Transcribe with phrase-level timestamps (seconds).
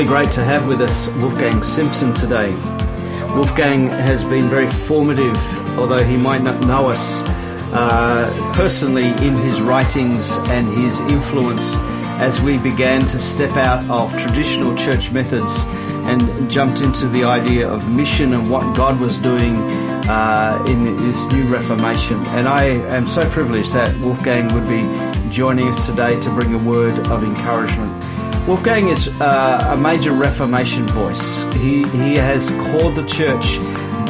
[0.00, 2.54] really great to have with us Wolfgang Simson today.
[3.34, 5.36] Wolfgang has been very formative,
[5.78, 7.20] although he might not know us
[7.74, 11.74] uh, personally, in his writings and his influence
[12.18, 15.64] as we began to step out of traditional church methods
[16.08, 19.54] and jumped into the idea of mission and what God was doing
[20.08, 22.16] uh, in this new Reformation.
[22.28, 22.64] And I
[22.96, 24.80] am so privileged that Wolfgang would be
[25.30, 27.89] joining us today to bring a word of encouragement.
[28.46, 31.42] Wolfgang is uh, a major Reformation voice.
[31.54, 33.58] He, he has called the church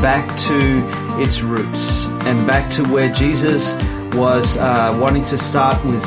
[0.00, 3.72] back to its roots and back to where Jesus
[4.14, 6.04] was uh, wanting to start with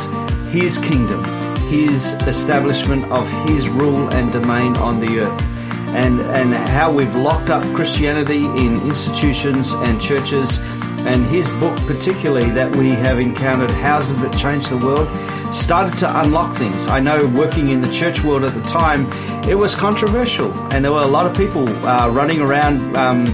[0.51, 1.23] his kingdom,
[1.69, 5.49] his establishment of his rule and domain on the earth.
[5.93, 10.57] And, and how we've locked up Christianity in institutions and churches.
[11.05, 15.07] And his book, particularly, that we have encountered, Houses That Changed the World,
[15.53, 16.87] started to unlock things.
[16.87, 19.11] I know working in the church world at the time,
[19.47, 23.25] it was controversial, and there were a lot of people uh, running around um,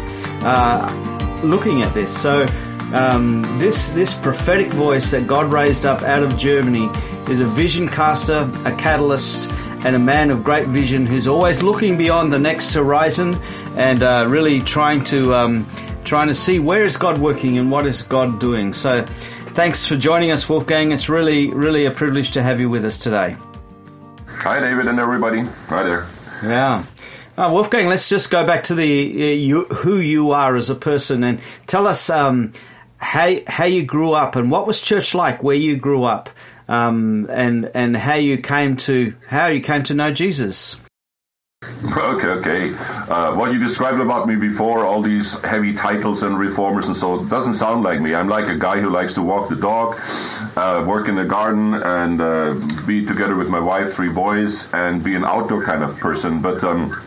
[0.44, 2.16] uh, looking at this.
[2.16, 2.45] So,
[2.94, 6.89] um, this this prophetic voice that God raised up out of Germany
[7.30, 9.50] is a vision caster, a catalyst,
[9.86, 13.36] and a man of great vision who's always looking beyond the next horizon
[13.76, 15.66] and uh, really trying to um,
[16.03, 18.73] trying to see where is God working and what is God doing.
[18.73, 19.05] So.
[19.55, 20.94] Thanks for joining us, Wolfgang.
[20.94, 23.36] It's really, really a privilege to have you with us today.
[24.25, 25.42] Hi, David, and everybody.
[25.42, 26.08] Hi there.
[26.42, 26.86] Yeah.
[27.36, 30.75] Uh, Wolfgang, let's just go back to the uh, you, who you are as a
[30.75, 32.53] person and tell us um,
[32.97, 36.30] how how you grew up and what was church like where you grew up,
[36.70, 40.77] um, and and how you came to how you came to know Jesus.
[41.62, 42.74] Okay, okay.
[42.74, 47.28] Uh, what you described about me before, all these heavy titles and reformers and so—it
[47.28, 48.16] doesn't sound like me.
[48.16, 50.00] I'm like a guy who likes to walk the dog,
[50.56, 52.54] uh, work in the garden, and uh,
[52.86, 56.42] be together with my wife, three boys, and be an outdoor kind of person.
[56.42, 57.02] But um,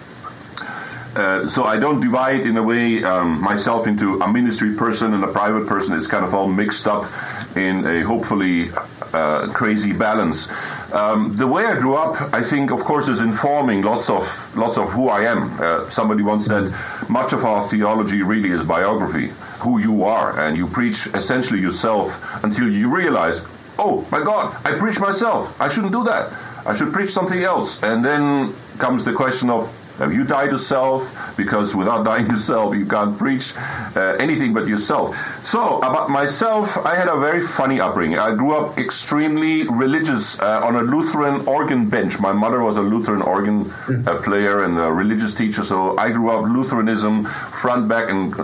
[1.16, 5.22] uh, so I don't divide in a way um, myself into a ministry person and
[5.25, 5.94] a private person.
[5.94, 7.10] It's kind of all mixed up
[7.56, 8.70] in a hopefully
[9.12, 10.48] uh, crazy balance.
[10.92, 14.24] Um, the way I grew up, I think, of course, is informing lots of
[14.56, 15.60] lots of who I am.
[15.60, 16.74] Uh, somebody once said,
[17.08, 22.18] much of our theology really is biography, who you are, and you preach essentially yourself
[22.42, 23.40] until you realize,
[23.78, 25.54] oh my God, I preach myself.
[25.60, 26.32] I shouldn't do that.
[26.66, 27.82] I should preach something else.
[27.82, 29.69] And then comes the question of
[30.02, 31.14] have you died to self?
[31.36, 35.16] Because without dying to self, you can't preach uh, anything but yourself.
[35.44, 38.18] So, about myself, I had a very funny upbringing.
[38.18, 42.18] I grew up extremely religious uh, on a Lutheran organ bench.
[42.18, 46.30] My mother was a Lutheran organ uh, player and a religious teacher, so I grew
[46.30, 47.26] up Lutheranism
[47.60, 48.34] front, back, and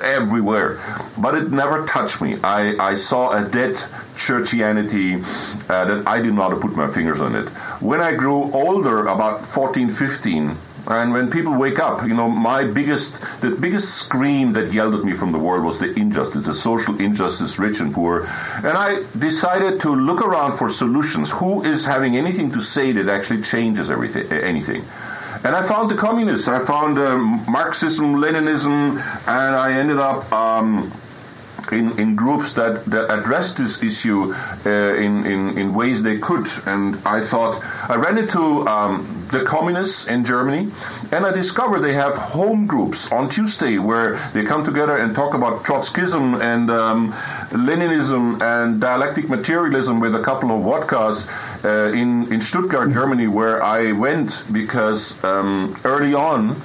[0.00, 0.80] everywhere.
[1.18, 2.38] But it never touched me.
[2.44, 3.74] I, I saw a dead
[4.14, 5.24] churchianity
[5.68, 7.48] uh, that I did not put my fingers on it.
[7.80, 10.56] When I grew older, about 14, 15,
[10.86, 15.04] and when people wake up, you know, my biggest, the biggest scream that yelled at
[15.04, 18.22] me from the world was the injustice, the social injustice, rich and poor.
[18.22, 21.30] And I decided to look around for solutions.
[21.30, 24.84] Who is having anything to say that actually changes everything, anything?
[25.44, 26.48] And I found the communists.
[26.48, 30.32] I found um, Marxism, Leninism, and I ended up.
[30.32, 30.92] Um,
[31.72, 36.48] in, in groups that, that addressed this issue uh, in, in, in ways they could.
[36.66, 40.72] And I thought, I ran into um, the communists in Germany,
[41.12, 45.34] and I discovered they have home groups on Tuesday where they come together and talk
[45.34, 47.12] about Trotskyism and um,
[47.50, 51.26] Leninism and dialectic materialism with a couple of vodkas
[51.64, 56.60] uh, in, in Stuttgart, Germany, where I went because um, early on,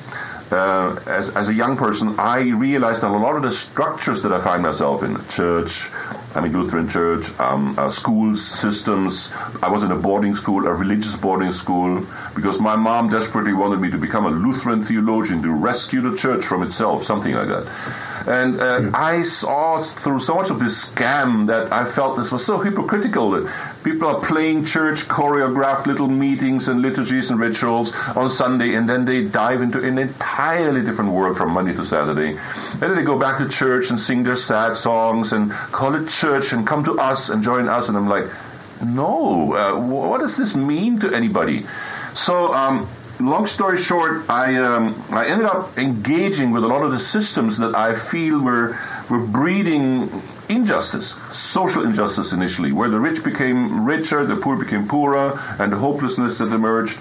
[0.54, 4.32] uh, as, as a young person, I realized that a lot of the structures that
[4.32, 5.90] I find myself in, church,
[6.36, 9.30] I mean Lutheran church, um, uh, schools, systems.
[9.62, 12.06] I was in a boarding school, a religious boarding school,
[12.36, 16.46] because my mom desperately wanted me to become a Lutheran theologian to rescue the church
[16.46, 18.13] from itself, something like that.
[18.28, 18.90] And uh, yeah.
[18.94, 23.32] I saw through so much of this scam that I felt this was so hypocritical
[23.32, 23.52] that
[23.84, 29.06] people are playing church choreographed little meetings and liturgies and rituals on Sunday, and then
[29.06, 32.38] they dive into an entirely different world from Monday to Saturday.
[32.38, 36.10] And then they go back to church and sing their sad songs and call it
[36.10, 37.90] church and come to us and join us.
[37.90, 38.26] And I'm like,
[38.82, 41.66] no, uh, what does this mean to anybody?
[42.14, 42.90] So, um,
[43.20, 47.58] long story short, I um, I ended up engaging with a lot of the systems
[47.58, 48.78] that I feel were
[49.10, 55.40] were breeding injustice, social injustice initially, where the rich became richer, the poor became poorer,
[55.60, 56.98] and the hopelessness that emerged.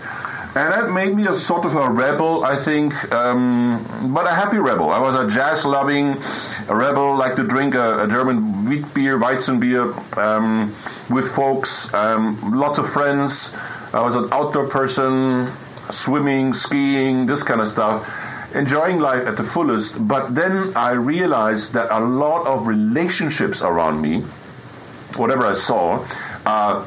[0.54, 4.58] And that made me a sort of a rebel, I think, um, but a happy
[4.58, 4.90] rebel.
[4.90, 6.22] I was a jazz loving
[6.68, 10.76] rebel, like to drink a, a German wheat beer, Weizen beer, um,
[11.08, 13.50] with folks, um, lots of friends.
[13.94, 15.52] I was an outdoor person,
[15.92, 18.08] swimming, skiing, this kind of stuff,
[18.54, 20.06] enjoying life at the fullest.
[20.06, 24.24] But then I realized that a lot of relationships around me,
[25.16, 26.06] whatever I saw,
[26.46, 26.86] uh,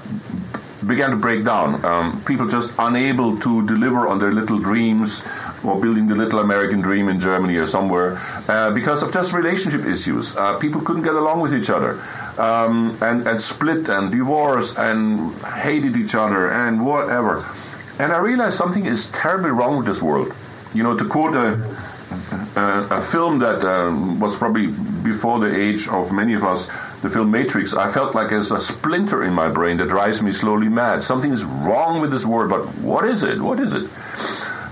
[0.85, 1.83] began to break down.
[1.83, 5.21] Um, people just unable to deliver on their little dreams
[5.63, 9.85] or building the little American dream in Germany or somewhere uh, because of just relationship
[9.85, 10.35] issues.
[10.35, 11.99] Uh, people couldn't get along with each other
[12.37, 17.45] um, and, and split and divorce and hated each other and whatever.
[17.99, 20.33] And I realized something is terribly wrong with this world.
[20.73, 21.77] You know, to quote a,
[22.55, 26.67] a, a film that um, was probably before the age of many of us,
[27.01, 30.31] the film Matrix, I felt like there's a splinter in my brain that drives me
[30.31, 31.03] slowly mad.
[31.03, 33.39] Something is wrong with this world, but what is it?
[33.39, 33.89] What is it?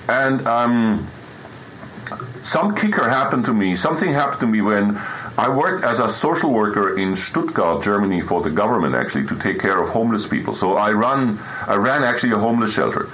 [0.10, 1.08] And um,
[2.44, 3.76] some kicker happened to me.
[3.76, 4.98] Something happened to me when
[5.38, 9.60] I worked as a social worker in Stuttgart, Germany, for the government actually to take
[9.60, 10.56] care of homeless people.
[10.56, 13.10] So I run, I ran actually a homeless shelter,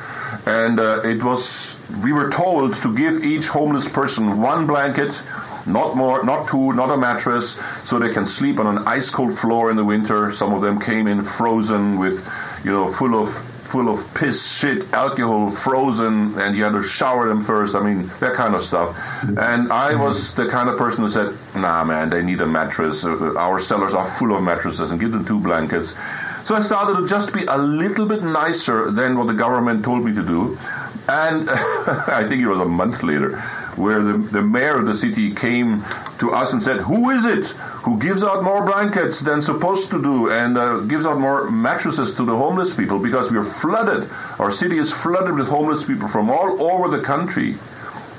[0.45, 5.19] and uh, it was we were told to give each homeless person one blanket,
[5.65, 9.37] not more, not two, not a mattress, so they can sleep on an ice cold
[9.37, 10.31] floor in the winter.
[10.31, 12.25] Some of them came in frozen with,
[12.63, 13.35] you know, full of
[13.69, 17.75] full of piss, shit, alcohol, frozen, and you had to shower them first.
[17.75, 18.95] I mean, that kind of stuff.
[19.21, 20.01] And I mm-hmm.
[20.01, 23.03] was the kind of person who said, nah, man, they need a mattress.
[23.03, 25.93] Our cellars are full of mattresses and give them two blankets.
[26.43, 30.03] So I started to just be a little bit nicer than what the government told
[30.03, 30.57] me to do.
[31.07, 33.43] And I think it was a month later
[33.79, 35.85] where the, the mayor of the city came
[36.19, 37.45] to us and said, Who is it
[37.85, 42.11] who gives out more blankets than supposed to do and uh, gives out more mattresses
[42.11, 42.99] to the homeless people?
[42.99, 44.09] Because we're flooded.
[44.37, 47.57] Our city is flooded with homeless people from all over the country.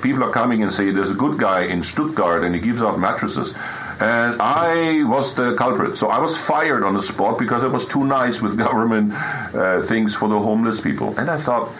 [0.01, 2.99] People are coming and say, There's a good guy in Stuttgart and he gives out
[2.99, 3.53] mattresses.
[3.99, 5.95] And I was the culprit.
[5.97, 9.83] So I was fired on the spot because I was too nice with government uh,
[9.83, 11.15] things for the homeless people.
[11.19, 11.71] And I thought,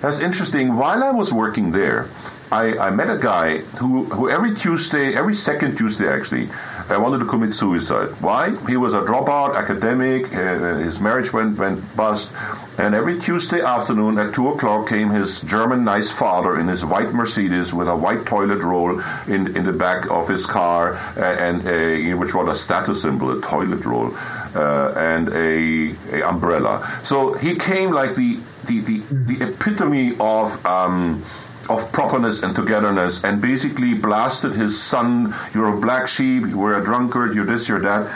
[0.00, 0.76] that's interesting.
[0.76, 2.08] While I was working there,
[2.50, 7.18] I, I, met a guy who, who every Tuesday, every second Tuesday actually, uh, wanted
[7.18, 8.20] to commit suicide.
[8.22, 8.56] Why?
[8.66, 10.32] He was a dropout academic.
[10.32, 12.30] Uh, his marriage went went bust,
[12.78, 17.12] and every Tuesday afternoon at two o'clock came his German nice father in his white
[17.12, 21.66] Mercedes with a white toilet roll in in the back of his car, uh, and
[21.68, 24.16] a, which was a status symbol, a toilet roll,
[24.54, 27.00] uh, and a, a, umbrella.
[27.02, 30.64] So he came like the the the, the epitome of.
[30.64, 31.26] Um,
[31.68, 36.84] of properness and togetherness and basically blasted his son, You're a black sheep, you're a
[36.84, 38.06] drunkard, you're this, you're that.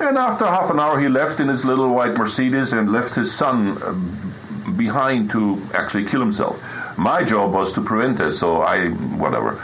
[0.00, 3.32] And after half an hour, he left in his little white Mercedes and left his
[3.32, 6.58] son uh, behind to actually kill himself.
[6.96, 9.60] My job was to prevent this, so I, whatever,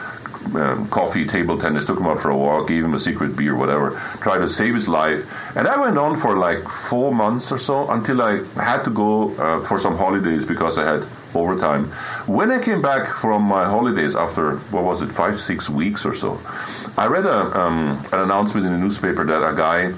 [0.54, 3.54] um, coffee, table tennis, took him out for a walk, gave him a secret beer,
[3.54, 5.26] whatever, tried to save his life.
[5.54, 9.34] And that went on for like four months or so until I had to go
[9.36, 11.92] uh, for some holidays because I had overtime.
[12.26, 16.14] When I came back from my holidays after, what was it, five, six weeks or
[16.14, 16.40] so,
[16.96, 19.94] I read a, um, an announcement in the newspaper that a guy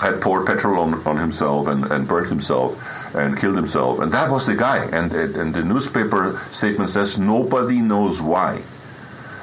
[0.00, 2.76] had poured petrol on, on himself and, and burnt himself
[3.14, 4.00] and killed himself.
[4.00, 4.84] And that was the guy.
[4.84, 8.62] And, and the newspaper statement says nobody knows why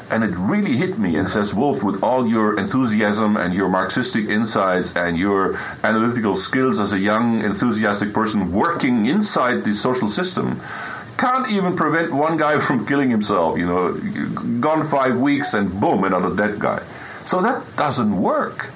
[0.09, 4.27] and it really hit me and says, Wolf, with all your enthusiasm and your Marxistic
[4.27, 10.61] insights and your analytical skills as a young, enthusiastic person working inside the social system,
[11.17, 13.57] can't even prevent one guy from killing himself.
[13.57, 13.93] You know,
[14.59, 16.83] gone five weeks and boom, another dead guy.
[17.25, 18.67] So that doesn't work.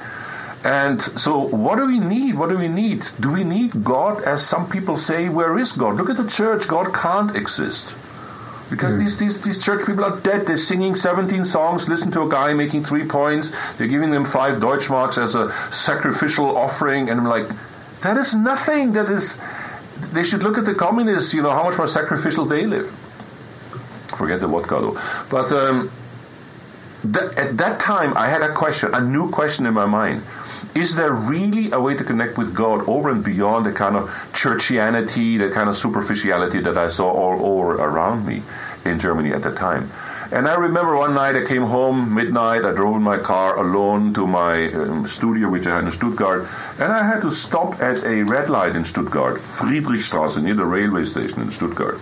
[0.64, 2.36] And so, what do we need?
[2.36, 3.06] What do we need?
[3.20, 4.24] Do we need God?
[4.24, 5.98] As some people say, where is God?
[5.98, 6.68] Look at the church.
[6.68, 7.94] God can't exist.
[8.74, 9.00] Because mm.
[9.02, 10.48] these, these, these church people are dead.
[10.48, 13.52] They're singing 17 songs, listen to a guy making three points.
[13.78, 17.08] They're giving them five Deutschmarks as a sacrificial offering.
[17.08, 17.48] And I'm like,
[18.02, 18.94] that is nothing.
[18.94, 19.38] That is,
[20.12, 22.92] they should look at the communists, you know, how much more sacrificial they live.
[24.18, 25.02] Forget the vodka though.
[25.30, 25.92] But um,
[27.04, 30.24] that, at that time, I had a question, a new question in my mind.
[30.74, 34.10] Is there really a way to connect with God over and beyond the kind of
[34.34, 38.42] churchianity, the kind of superficiality that I saw all over around me
[38.86, 39.92] in Germany at the time?
[40.32, 42.66] And I remember one night I came home midnight.
[42.66, 46.48] I drove in my car alone to my um, studio, which I had in Stuttgart,
[46.80, 51.06] and I had to stop at a red light in Stuttgart, Friedrichstraße, near the railway
[51.06, 52.00] station in Stuttgart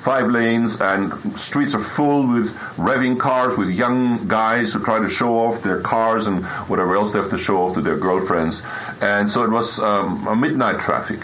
[0.00, 5.08] five lanes, and streets are full with revving cars with young guys who try to
[5.08, 8.62] show off their cars and whatever else they have to show off to their girlfriends.
[9.00, 11.20] And so it was um, a midnight traffic.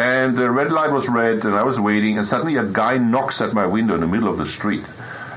[0.00, 3.42] And the red light was red, and I was waiting, and suddenly a guy knocks
[3.42, 4.82] at my window in the middle of the street.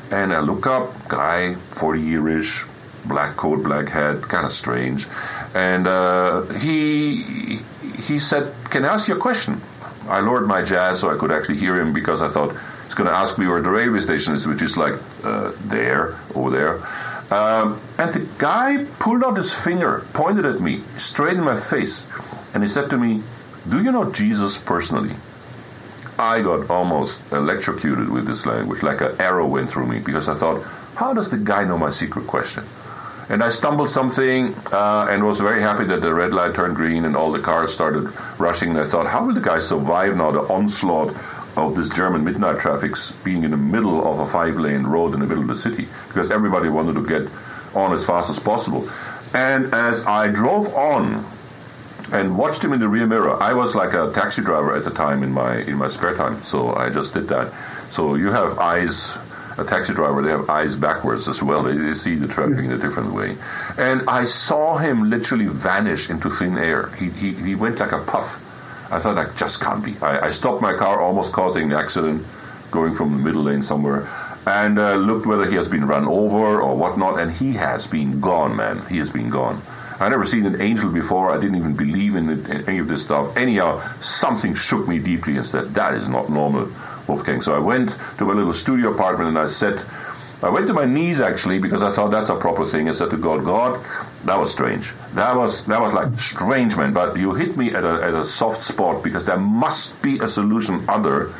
[0.09, 2.63] And I look up, guy, 40 yearish,
[3.03, 5.05] black coat, black hat, kind of strange.
[5.53, 7.59] And uh, he
[8.07, 9.61] he said, "Can I ask you a question?"
[10.07, 12.55] I lowered my jazz so I could actually hear him because I thought
[12.85, 14.93] he's going to ask me where the railway station is, which is like
[15.25, 16.73] uh, there, over there.
[17.37, 22.05] Um, and the guy pulled out his finger, pointed at me, straight in my face,
[22.53, 23.23] and he said to me,
[23.69, 25.15] Do you know Jesus personally?
[26.19, 30.35] I got almost electrocuted with this language, like an arrow went through me, because I
[30.35, 30.63] thought,
[30.95, 32.65] How does the guy know my secret question?
[33.29, 37.05] And I stumbled something uh, and was very happy that the red light turned green
[37.05, 38.71] and all the cars started rushing.
[38.71, 41.15] And I thought, how will the guy survive now the onslaught
[41.55, 45.21] of this German midnight traffic being in the middle of a five lane road in
[45.21, 45.87] the middle of the city?
[46.09, 47.31] Because everybody wanted to get
[47.73, 48.89] on as fast as possible.
[49.33, 51.25] And as I drove on
[52.13, 54.91] and watched him in the rear mirror, I was like a taxi driver at the
[54.91, 57.51] time in my in my spare time, so I just did that.
[57.91, 59.13] So you have eyes
[59.57, 61.63] a taxi driver, they have eyes backwards as well.
[61.63, 63.37] They, they see the traffic in a different way.
[63.77, 66.89] And I saw him literally vanish into thin air.
[66.95, 68.39] He, he, he went like a puff.
[68.89, 69.95] I thought, I just can't be.
[70.01, 72.25] I, I stopped my car, almost causing an accident,
[72.71, 74.07] going from the middle lane somewhere,
[74.45, 78.19] and uh, looked whether he has been run over or whatnot, and he has been
[78.19, 78.85] gone, man.
[78.87, 79.61] He has been gone.
[80.03, 81.31] I never seen an angel before.
[81.31, 83.35] I didn't even believe in, it, in any of this stuff.
[83.37, 86.69] Anyhow, something shook me deeply and said, that is not normal.
[87.07, 87.41] Wolfgang.
[87.41, 89.85] So I went to my little studio apartment and I said,
[90.41, 92.89] I went to my knees actually because I thought that's a proper thing.
[92.89, 93.81] I said to God, God,
[94.25, 94.93] that was strange.
[95.13, 96.91] That was that was like strange, man.
[96.93, 100.27] But you hit me at a at a soft spot because there must be a
[100.27, 101.33] solution other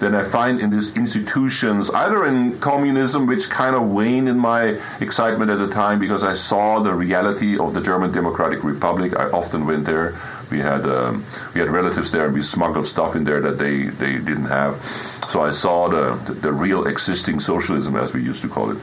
[0.00, 4.80] than I find in these institutions, either in communism, which kind of waned in my
[5.00, 9.16] excitement at the time because I saw the reality of the German Democratic Republic.
[9.16, 10.18] I often went there
[10.50, 13.84] we had um, we had relatives there, and we smuggled stuff in there that they,
[13.84, 14.82] they didn't have.
[15.28, 18.78] So I saw the, the, the real existing socialism, as we used to call it.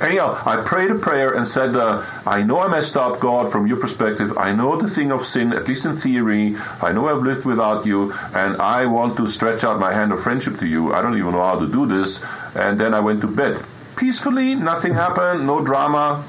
[0.00, 3.66] Anyhow, I prayed a prayer and said, uh, I know I messed up, God, from
[3.66, 4.38] your perspective.
[4.38, 6.56] I know the thing of sin, at least in theory.
[6.80, 10.22] I know I've lived without you, and I want to stretch out my hand of
[10.22, 10.94] friendship to you.
[10.94, 12.20] I don't even know how to do this.
[12.54, 13.64] And then I went to bed.
[13.96, 16.24] Peacefully, nothing happened, no drama.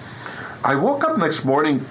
[0.63, 1.85] I woke up next morning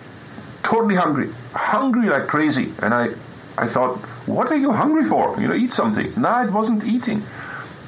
[0.65, 2.75] totally hungry, hungry like crazy.
[2.83, 3.11] And I,
[3.57, 5.41] I thought, what are you hungry for?
[5.41, 6.13] You know, eat something.
[6.21, 7.25] No, I wasn't eating.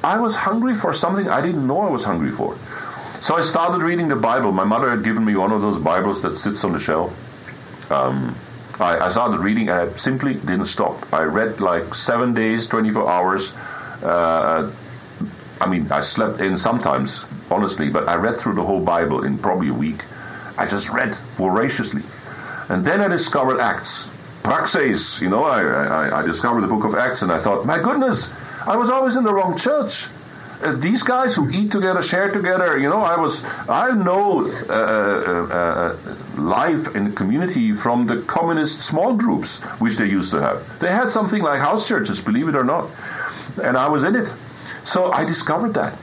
[0.01, 2.57] I was hungry for something I didn't know I was hungry for.
[3.21, 4.51] So I started reading the Bible.
[4.51, 7.13] My mother had given me one of those Bibles that sits on the shelf.
[7.91, 8.35] Um,
[8.79, 11.13] I, I, started reading and I simply didn't stop.
[11.13, 13.51] I read like seven days, 24 hours.
[14.01, 14.71] Uh,
[15.59, 19.37] I mean, I slept in sometimes, honestly, but I read through the whole Bible in
[19.37, 20.03] probably a week.
[20.57, 22.01] I just read voraciously.
[22.69, 24.09] And then I discovered Acts.
[24.41, 27.77] Praxis, you know, I, I, I discovered the book of Acts and I thought, my
[27.77, 28.27] goodness,
[28.61, 30.07] I was always in the wrong church.
[30.61, 34.73] Uh, these guys who eat together, share together, you know, I was, I know uh,
[34.73, 40.41] uh, uh, life in the community from the communist small groups which they used to
[40.41, 40.79] have.
[40.79, 42.89] They had something like house churches, believe it or not,
[43.61, 44.31] and I was in it.
[44.83, 45.97] So I discovered that.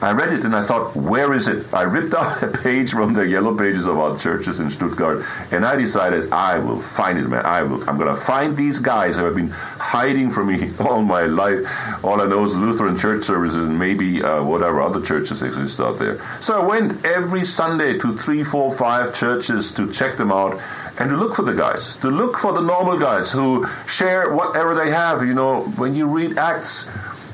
[0.00, 1.72] I read it and I thought, where is it?
[1.74, 5.66] I ripped out a page from the yellow pages of our churches in Stuttgart, and
[5.66, 7.44] I decided I will find it, man.
[7.44, 7.88] I will.
[7.88, 11.66] I'm going to find these guys who have been hiding from me all my life.
[12.04, 15.98] All I know is Lutheran church services and maybe uh, whatever other churches exist out
[15.98, 16.20] there.
[16.40, 20.60] So I went every Sunday to three, four, five churches to check them out
[20.98, 24.74] and to look for the guys, to look for the normal guys who share whatever
[24.74, 25.22] they have.
[25.22, 26.86] You know, when you read Acts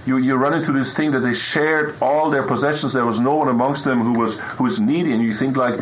[0.06, 2.92] you, you run into this thing that they shared all their possessions.
[2.92, 5.80] There was no one amongst them who was who was needy, and you think like,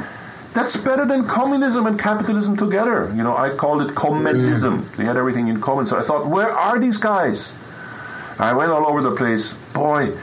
[0.55, 3.13] that's better than communism and capitalism together.
[3.17, 4.85] You know, I called it communism.
[4.85, 4.97] Mm.
[4.97, 5.87] They had everything in common.
[5.87, 7.53] So I thought, where are these guys?
[8.39, 9.55] I went all over the place.
[9.73, 10.17] Boy,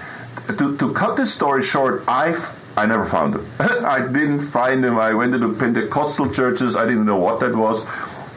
[0.48, 2.34] to, to cut this story short, I
[2.78, 3.52] I never found them.
[3.60, 4.98] I didn't find them.
[4.98, 6.76] I went to the Pentecostal churches.
[6.76, 7.84] I didn't know what that was.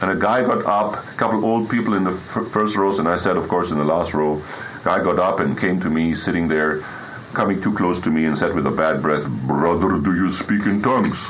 [0.01, 3.07] And a guy got up, a couple old people in the f- first rows, and
[3.07, 4.43] I said, of course, in the last row.
[4.83, 6.83] Guy got up and came to me, sitting there,
[7.33, 10.65] coming too close to me, and said with a bad breath, "Brother, do you speak
[10.65, 11.29] in tongues?"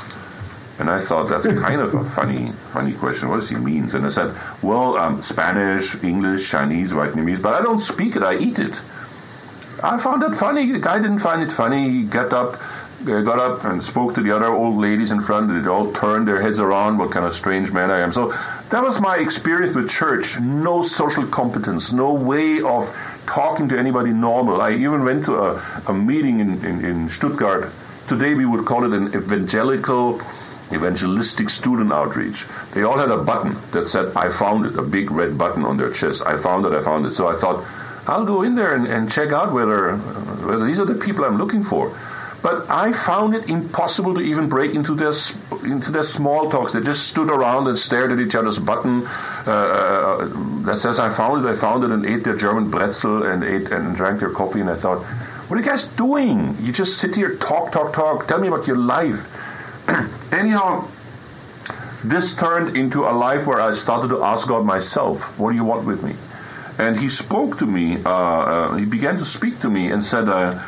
[0.78, 3.28] And I thought that's kind of a funny, funny question.
[3.28, 3.88] What does he mean?
[3.94, 8.22] And I said, "Well, um, Spanish, English, Chinese, Vietnamese, but I don't speak it.
[8.22, 8.74] I eat it."
[9.82, 10.72] I found that funny.
[10.72, 11.90] The guy didn't find it funny.
[11.90, 12.60] He got up,
[13.02, 15.50] uh, got up and spoke to the other old ladies in front.
[15.50, 16.98] And they all turned their heads around.
[16.98, 18.12] What kind of strange man I am.
[18.12, 18.34] So
[18.70, 20.38] that was my experience with church.
[20.40, 22.88] No social competence, no way of
[23.26, 24.60] talking to anybody normal.
[24.60, 27.72] I even went to a, a meeting in, in, in Stuttgart.
[28.08, 30.20] Today we would call it an evangelical
[30.72, 32.46] evangelistic student outreach.
[32.72, 35.76] They all had a button that said, I found it, a big red button on
[35.76, 36.22] their chest.
[36.24, 37.14] I found it, I found it.
[37.14, 37.64] So I thought,
[38.06, 41.38] I'll go in there and, and check out whether, whether these are the people I'm
[41.38, 41.96] looking for.
[42.44, 45.14] But I found it impossible to even break into their
[45.62, 46.74] into their small talks.
[46.74, 49.06] They just stood around and stared at each other's button.
[49.06, 50.30] Uh, uh,
[50.66, 51.48] that says I found it.
[51.48, 54.60] I found it and ate their German pretzel and ate and drank their coffee.
[54.60, 55.02] And I thought,
[55.48, 56.58] what are you guys doing?
[56.60, 58.28] You just sit here, talk, talk, talk.
[58.28, 59.26] Tell me about your life.
[60.30, 60.88] Anyhow,
[62.04, 65.64] this turned into a life where I started to ask God myself, what do you
[65.64, 66.14] want with me?
[66.76, 70.28] And he spoke to me, uh, uh, he began to speak to me and said,
[70.28, 70.60] uh,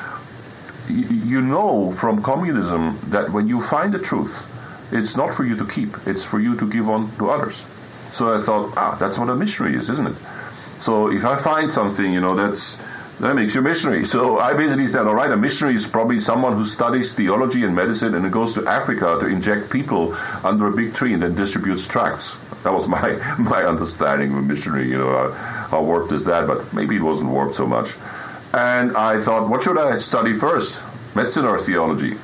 [0.88, 4.42] You know from communism that when you find the truth,
[4.92, 7.64] it's not for you to keep, it's for you to give on to others.
[8.12, 10.16] So I thought, ah, that's what a missionary is, isn't it?
[10.78, 12.76] So if I find something, you know, that's
[13.20, 14.04] that makes you a missionary.
[14.04, 17.74] So I basically said, all right, a missionary is probably someone who studies theology and
[17.74, 20.14] medicine and goes to Africa to inject people
[20.44, 22.36] under a big tree and then distributes tracts.
[22.62, 24.88] That was my my understanding of a missionary.
[24.88, 26.46] You know, how warped is that?
[26.46, 27.94] But maybe it wasn't warped so much.
[28.56, 30.80] And I thought, what should I study first,
[31.14, 32.16] medicine or theology?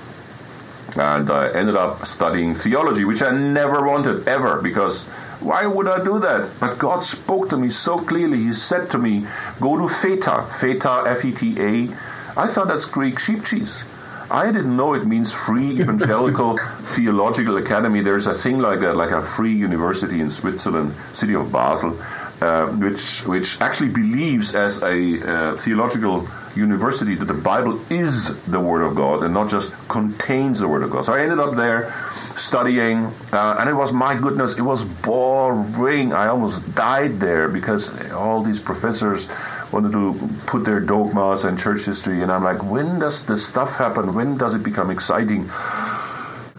[0.96, 5.04] And I ended up studying theology, which I never wanted ever because
[5.40, 6.58] why would I do that?
[6.58, 8.44] But God spoke to me so clearly.
[8.44, 9.26] He said to me,
[9.60, 11.94] Go to FETA, FETA, F E T A.
[12.34, 13.82] I thought that's Greek sheep cheese.
[14.30, 16.58] I didn't know it means Free Evangelical
[16.94, 18.00] Theological Academy.
[18.00, 21.98] There's a thing like that, like a free university in Switzerland, city of Basel,
[22.42, 28.58] uh, which which actually believes as a uh, theological university that the Bible is the
[28.58, 31.04] Word of God and not just contains the Word of God.
[31.04, 31.94] So I ended up there
[32.36, 36.12] studying, uh, and it was my goodness, it was boring.
[36.12, 39.28] I almost died there because all these professors
[39.70, 43.76] wanted to put their dogmas and church history, and I'm like, when does this stuff
[43.76, 44.14] happen?
[44.14, 45.48] When does it become exciting?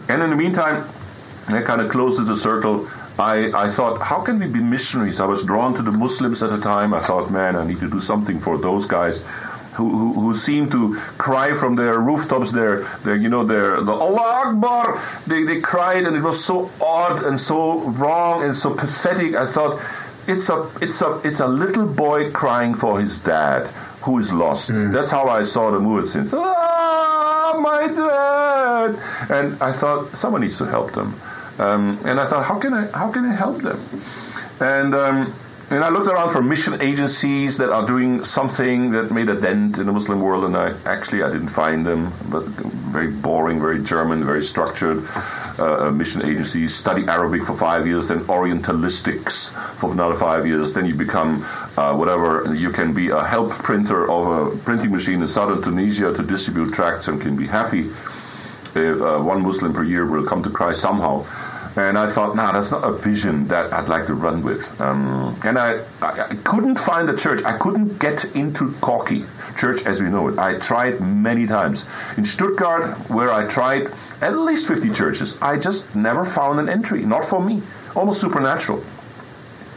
[0.08, 0.88] And in the meantime,
[1.48, 2.90] that kind of closes the circle.
[3.20, 5.20] I, I thought, how can we be missionaries?
[5.20, 6.94] I was drawn to the Muslims at the time.
[6.94, 9.24] I thought, man, I need to do something for those guys
[9.74, 13.92] who, who, who seem to cry from their rooftops, their, their you know, their, the
[13.92, 18.74] Allah Akbar, they, they cried and it was so odd and so wrong and so
[18.74, 19.36] pathetic.
[19.36, 19.80] I thought,
[20.28, 23.68] it's a, it's a, it's a little boy crying for his dad
[24.02, 24.70] who is lost.
[24.70, 24.92] Mm.
[24.92, 26.30] That's how I saw the Muezzin.
[26.34, 29.30] Ah, my dad!
[29.30, 31.20] And I thought, someone needs to help them.
[31.60, 34.02] Um, and I thought, how can I, how can I help them?
[34.60, 35.34] And, um,
[35.70, 39.78] and I looked around for mission agencies that are doing something that made a dent
[39.78, 42.14] in the Muslim world, and I actually I didn't find them.
[42.30, 45.08] But very boring, very German, very structured
[45.58, 46.76] uh, uh, mission agencies.
[46.76, 50.74] Study Arabic for five years, then Orientalistics for another five years.
[50.74, 51.44] Then you become
[51.78, 52.54] uh, whatever.
[52.54, 56.74] You can be a help printer of a printing machine in southern Tunisia to distribute
[56.74, 57.90] tracts, and can be happy
[58.76, 61.26] if uh, one Muslim per year will come to Christ somehow.
[61.76, 64.70] And I thought, nah, that's not a vision that I'd like to run with.
[64.80, 67.42] Um, and I, I, I, couldn't find a church.
[67.44, 69.26] I couldn't get into Corky,
[69.58, 70.38] church as we know it.
[70.38, 71.84] I tried many times.
[72.16, 77.06] In Stuttgart, where I tried at least 50 churches, I just never found an entry.
[77.06, 77.64] Not for me.
[77.96, 78.84] Almost supernatural.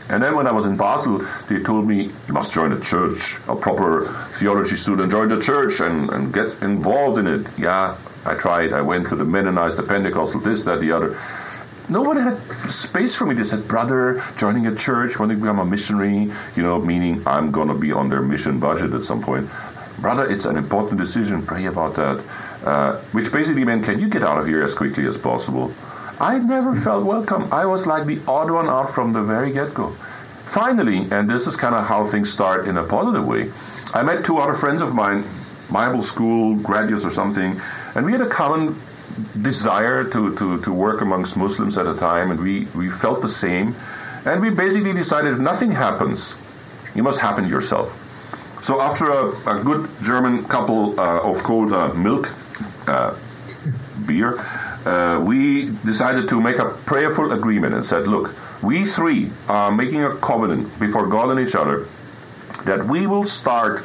[0.08, 3.36] And then when I was in Basel, they told me, you must join a church.
[3.48, 7.46] A proper theology student join the church and, and get involved in it.
[7.58, 8.72] Yeah, I tried.
[8.72, 11.18] I went to the Mennonites, the Pentecostal, this, that, the other
[11.88, 13.34] No one had space for me.
[13.34, 17.52] They said, brother, joining a church, want to become a missionary, you know, meaning I'm
[17.52, 19.48] going to be on their mission budget at some point.
[19.98, 21.46] Brother, it's an important decision.
[21.46, 22.24] Pray about that.
[22.64, 25.72] Uh, which basically meant, can you get out of here as quickly as possible?
[26.18, 27.52] I never felt welcome.
[27.52, 29.94] I was like the odd one out from the very get go.
[30.46, 33.52] Finally, and this is kind of how things start in a positive way,
[33.92, 35.28] I met two other friends of mine,
[35.70, 37.60] Bible school graduates or something,
[37.94, 38.80] and we had a common
[39.42, 43.28] desire to, to, to work amongst Muslims at the time, and we, we felt the
[43.28, 43.74] same.
[44.24, 46.34] And we basically decided if nothing happens,
[46.94, 47.94] you must happen yourself.
[48.62, 52.32] So after a, a good German couple uh, of cold uh, milk
[52.86, 53.14] uh,
[54.06, 54.44] beer,
[54.86, 60.04] uh, we decided to make a prayerful agreement and said, look, we three are making
[60.04, 61.88] a covenant before God and each other
[62.64, 63.84] that we will start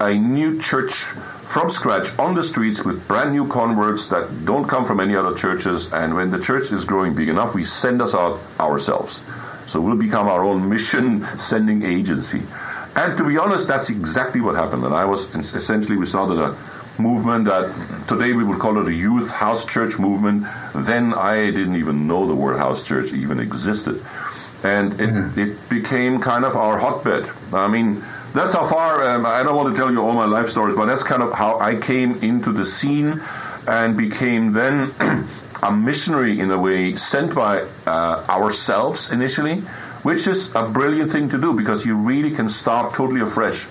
[0.00, 1.04] a new church
[1.44, 5.34] from scratch on the streets with brand new converts that don't come from any other
[5.34, 5.86] churches.
[5.92, 9.20] And when the church is growing big enough, we send us out ourselves.
[9.66, 12.42] So we'll become our own mission sending agency.
[12.94, 14.84] And to be honest, that's exactly what happened.
[14.84, 16.56] And I was essentially, we started a
[16.98, 20.46] movement that today we would call it a youth house church movement.
[20.74, 24.04] Then I didn't even know the word house church even existed.
[24.62, 25.40] And it, mm-hmm.
[25.40, 27.30] it became kind of our hotbed.
[27.52, 29.02] I mean, that's how far.
[29.08, 31.32] Um, I don't want to tell you all my life stories, but that's kind of
[31.32, 33.22] how I came into the scene
[33.66, 34.94] and became then
[35.62, 39.60] a missionary in a way, sent by uh, ourselves initially,
[40.02, 43.66] which is a brilliant thing to do because you really can start totally afresh.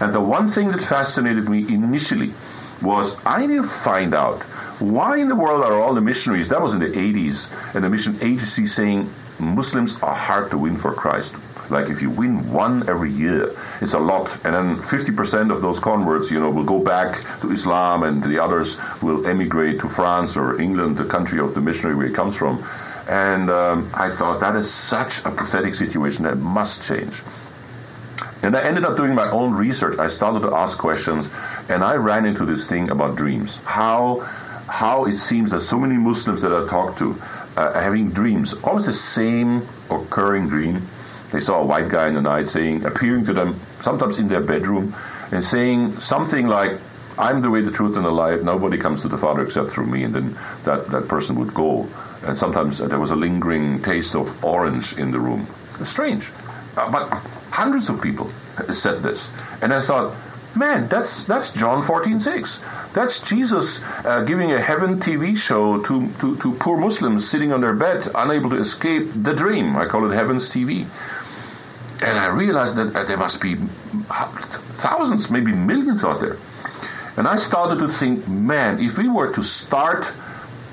[0.00, 2.34] And the one thing that fascinated me initially
[2.82, 4.42] was I need to find out
[4.80, 7.88] why in the world are all the missionaries, that was in the 80s, and the
[7.88, 11.32] mission agency saying Muslims are hard to win for Christ.
[11.70, 15.80] Like if you win one every year, it's a lot, and then 50% of those
[15.80, 20.36] converts, you know, will go back to Islam, and the others will emigrate to France
[20.36, 22.64] or England, the country of the missionary where he comes from.
[23.08, 27.22] And um, I thought that is such a pathetic situation that must change.
[28.46, 29.98] And I ended up doing my own research.
[29.98, 31.26] I started to ask questions,
[31.68, 33.56] and I ran into this thing about dreams.
[33.64, 34.20] How
[34.68, 37.20] how it seems that so many Muslims that I talked to
[37.56, 40.88] uh, having dreams, always the same occurring dream.
[41.32, 44.42] They saw a white guy in the night saying, appearing to them, sometimes in their
[44.42, 44.94] bedroom,
[45.32, 46.78] and saying something like,
[47.18, 48.42] I'm the way, the truth, and the life.
[48.42, 50.04] Nobody comes to the Father except through me.
[50.04, 51.88] And then that, that person would go.
[52.22, 55.48] And sometimes there was a lingering taste of orange in the room.
[55.82, 56.30] Strange.
[56.76, 57.08] Uh, but
[57.50, 58.30] hundreds of people
[58.72, 59.28] said this.
[59.62, 60.14] And I thought,
[60.54, 62.60] man, that's, that's John 14 6.
[62.92, 67.60] That's Jesus uh, giving a heaven TV show to, to, to poor Muslims sitting on
[67.60, 69.76] their bed, unable to escape the dream.
[69.76, 70.88] I call it Heaven's TV.
[72.00, 73.56] And I realized that uh, there must be
[74.78, 76.36] thousands, maybe millions out there.
[77.16, 80.12] And I started to think, man, if we were to start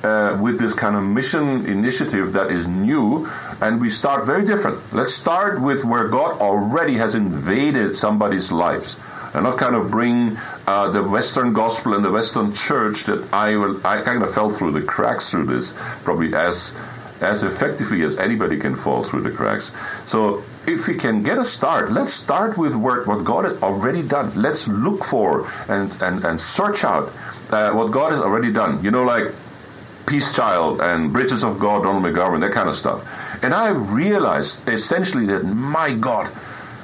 [0.03, 3.29] uh, with this kind of mission initiative that is new,
[3.63, 4.93] and we start very different.
[4.93, 8.97] Let's start with where God already has invaded somebody's lives
[9.33, 13.55] and not kind of bring uh, the Western gospel and the Western church that I
[13.55, 15.73] will, I kind of fell through the cracks through this,
[16.03, 16.73] probably as
[17.21, 19.71] as effectively as anybody can fall through the cracks.
[20.05, 24.01] So if we can get a start, let's start with work what God has already
[24.01, 24.33] done.
[24.35, 27.13] Let's look for and and, and search out
[27.49, 28.83] uh, what God has already done.
[28.83, 29.33] You know, like
[30.05, 33.03] Peace Child and Bridges of God, Donald McGavran, that kind of stuff.
[33.43, 36.31] And I realized essentially that my God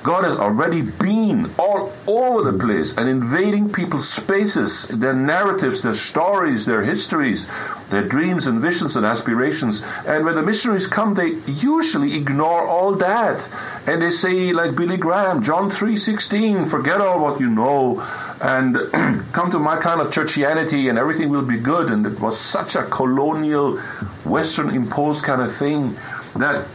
[0.01, 5.93] God has already been all over the place and invading people's spaces, their narratives, their
[5.93, 7.45] stories, their histories,
[7.89, 9.81] their dreams and visions and aspirations.
[10.05, 13.45] And when the missionaries come, they usually ignore all that.
[13.87, 17.99] And they say, like Billy Graham, John 3.16, forget all what you know
[18.41, 18.77] and
[19.33, 21.91] come to my kind of churchianity and everything will be good.
[21.91, 23.77] And it was such a colonial,
[24.23, 25.97] Western imposed kind of thing
[26.35, 26.67] that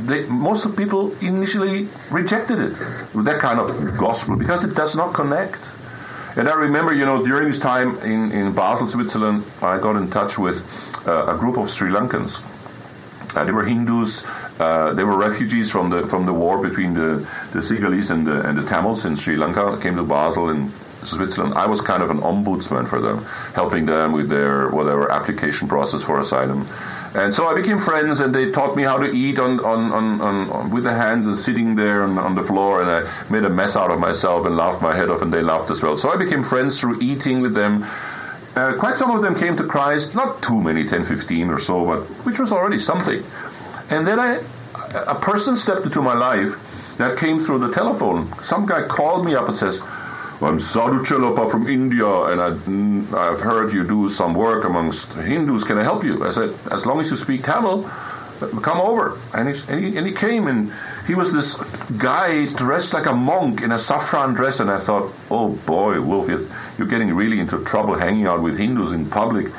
[0.00, 2.72] they, most of people initially rejected it,
[3.24, 5.60] that kind of gospel, because it does not connect.
[6.36, 10.10] And I remember, you know, during this time in, in Basel, Switzerland, I got in
[10.10, 10.62] touch with
[11.06, 12.42] uh, a group of Sri Lankans.
[13.34, 14.22] Uh, they were Hindus.
[14.58, 18.40] Uh, they were refugees from the from the war between the, the Sinhalese and the
[18.40, 19.78] and the Tamils in Sri Lanka.
[19.82, 20.72] Came to Basel in
[21.04, 21.54] Switzerland.
[21.54, 26.02] I was kind of an ombudsman for them, helping them with their whatever application process
[26.02, 26.66] for asylum.
[27.16, 30.20] And so I became friends, and they taught me how to eat on, on, on,
[30.20, 32.82] on with the hands and sitting there on, on, the floor.
[32.82, 35.40] And I made a mess out of myself and laughed my head off, and they
[35.40, 35.96] laughed as well.
[35.96, 37.86] So I became friends through eating with them.
[38.54, 41.86] Uh, quite some of them came to Christ, not too many, 10, 15 or so,
[41.86, 43.24] but which was already something.
[43.88, 44.42] And then I,
[44.92, 46.54] a person stepped into my life
[46.98, 48.30] that came through the telephone.
[48.42, 49.80] Some guy called me up and says,
[50.38, 52.42] I'm Sadhu Chellappa from India, and
[53.16, 55.64] I, have heard you do some work amongst Hindus.
[55.64, 56.26] Can I help you?
[56.26, 57.84] I said, as long as you speak Tamil,
[58.60, 59.18] come over.
[59.32, 60.70] And, and, he, and he came, and
[61.06, 61.54] he was this
[61.96, 66.28] guy dressed like a monk in a saffron dress, and I thought, oh boy, Wolf,
[66.28, 66.46] you're,
[66.76, 69.50] you're getting really into trouble hanging out with Hindus in public.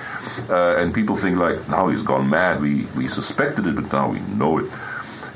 [0.47, 2.61] Uh, and people think like, now he's gone mad.
[2.61, 4.71] We, we suspected it, but now we know it.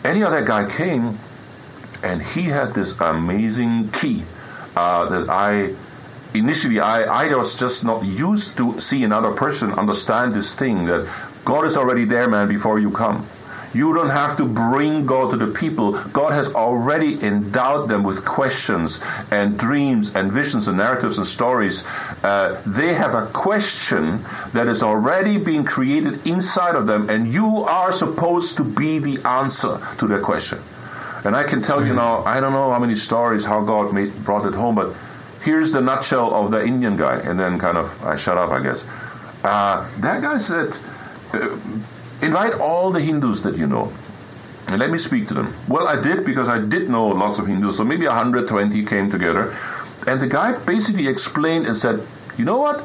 [0.03, 1.17] Any other guy came,
[2.03, 4.23] and he had this amazing key
[4.81, 5.75] uh, that I
[6.33, 11.01] initially I, I was just not used to see another person understand this thing that
[11.45, 13.27] God is already there, man, before you come.
[13.73, 15.93] You don't have to bring God to the people.
[16.09, 18.99] God has already endowed them with questions
[19.31, 21.83] and dreams and visions and narratives and stories.
[22.21, 27.63] Uh, they have a question that is already being created inside of them, and you
[27.63, 30.59] are supposed to be the answer to their question.
[31.23, 31.87] And I can tell mm-hmm.
[31.87, 34.95] you now, I don't know how many stories how God made, brought it home, but
[35.41, 37.17] here's the nutshell of the Indian guy.
[37.17, 38.83] And then kind of, I shut up, I guess.
[39.43, 40.77] Uh, that guy said,
[41.33, 41.57] uh,
[42.21, 43.91] invite all the Hindus that you know.
[44.67, 45.53] And let me speak to them.
[45.67, 49.57] Well, I did because I did know lots of Hindus, so maybe 120 came together.
[50.07, 52.07] And the guy basically explained and said,
[52.37, 52.83] you know what?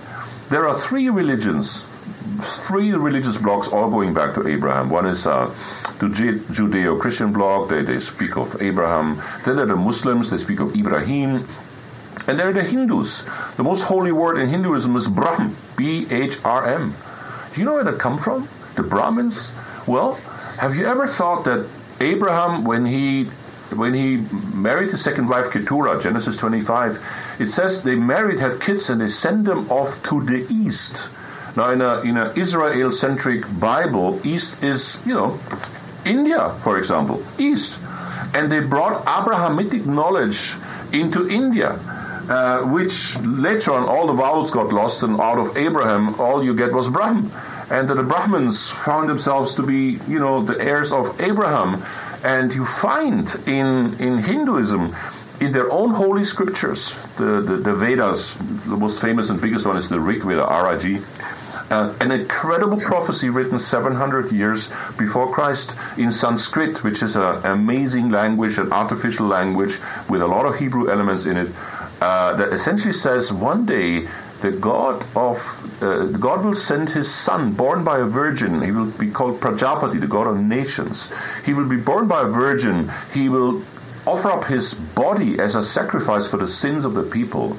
[0.49, 1.85] There are three religions
[2.43, 4.91] three religious blocs all going back to Abraham.
[4.91, 5.55] One is uh,
[5.99, 7.69] the Judeo-Christian bloc.
[7.69, 9.23] They, they speak of Abraham.
[9.45, 10.31] Then there are the Muslims.
[10.31, 11.49] They speak of Ibrahim.
[12.27, 13.23] And there are the Hindus.
[13.57, 16.95] The most holy word in Hinduism is Brahm, B-H-R-M.
[17.53, 18.49] Do you know where that come from?
[18.75, 19.51] The Brahmins?
[19.87, 20.15] Well,
[20.59, 21.69] have you ever thought that
[22.01, 23.31] Abraham, when he
[23.75, 24.19] when he
[24.55, 27.03] married his second wife Keturah, Genesis 25,
[27.41, 31.09] it says they married, had kids, and they sent them off to the east.
[31.57, 35.41] Now, in a in an Israel-centric Bible, east is you know
[36.05, 37.79] India, for example, east,
[38.35, 40.55] and they brought Abrahamic knowledge
[40.93, 41.81] into India.
[42.29, 46.57] Uh, which later on all the vowels got lost, and out of Abraham, all you
[46.57, 47.31] get was Brahm.
[47.71, 51.85] And the Brahmins found themselves to be, you know, the heirs of Abraham.
[52.25, 54.97] And you find in, in Hinduism,
[55.41, 59.77] in their own holy scriptures, the, the, the Vedas, the most famous and biggest one
[59.77, 61.05] is the Rig Veda, RIG,
[61.71, 68.11] uh, an incredible prophecy written 700 years before Christ in Sanskrit, which is an amazing
[68.11, 71.53] language, an artificial language with a lot of Hebrew elements in it,
[72.01, 74.07] uh, that essentially says one day
[74.43, 75.39] the God of
[75.83, 78.63] uh, God will send His Son, born by a virgin.
[78.63, 81.09] He will be called Prajapati, the God of nations.
[81.45, 82.93] He will be born by a virgin.
[83.13, 83.65] He will
[84.07, 87.59] offer up His body as a sacrifice for the sins of the people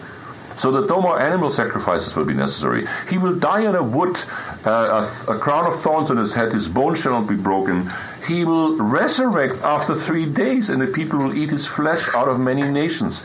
[0.58, 2.88] so that no more animal sacrifices will be necessary.
[3.10, 4.18] He will die on a wood,
[4.66, 7.92] uh, a, a, crown of thorns on his head, his bones shall not be broken.
[8.28, 12.40] He will resurrect after three days, and the people will eat his flesh out of
[12.40, 13.24] many nations.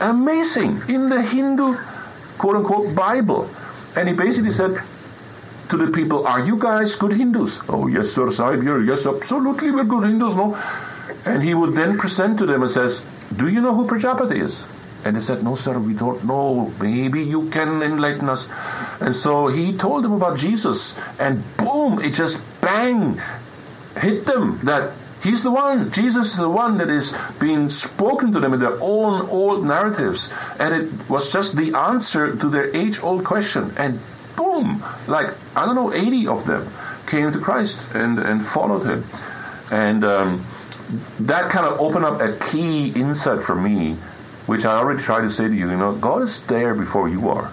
[0.00, 0.82] Amazing!
[0.88, 1.78] In the Hindu
[2.38, 3.48] quote unquote Bible.
[3.96, 4.82] And he basically said,
[5.70, 7.58] to the people, Are you guys good Hindus?
[7.68, 10.56] Oh, yes, sir, Sahib, yes, absolutely, we're good Hindus, no?
[11.24, 13.00] And he would then present to them and says,
[13.34, 14.64] Do you know who Prajapati is?
[15.04, 16.72] And they said, No, sir, we don't know.
[16.80, 18.48] Maybe you can enlighten us.
[19.00, 23.20] And so he told them about Jesus, and boom, it just bang
[24.00, 25.90] hit them that he's the one.
[25.92, 30.28] Jesus is the one that is being spoken to them in their own old narratives.
[30.58, 33.74] And it was just the answer to their age old question.
[33.76, 34.00] And
[34.36, 36.72] boom, like, I don't know, 80 of them
[37.06, 39.04] came to Christ and, and followed him.
[39.70, 40.46] And um,
[41.20, 43.96] that kind of opened up a key insight for me
[44.46, 47.28] which I already tried to say to you, you know, God is there before you
[47.28, 47.52] are.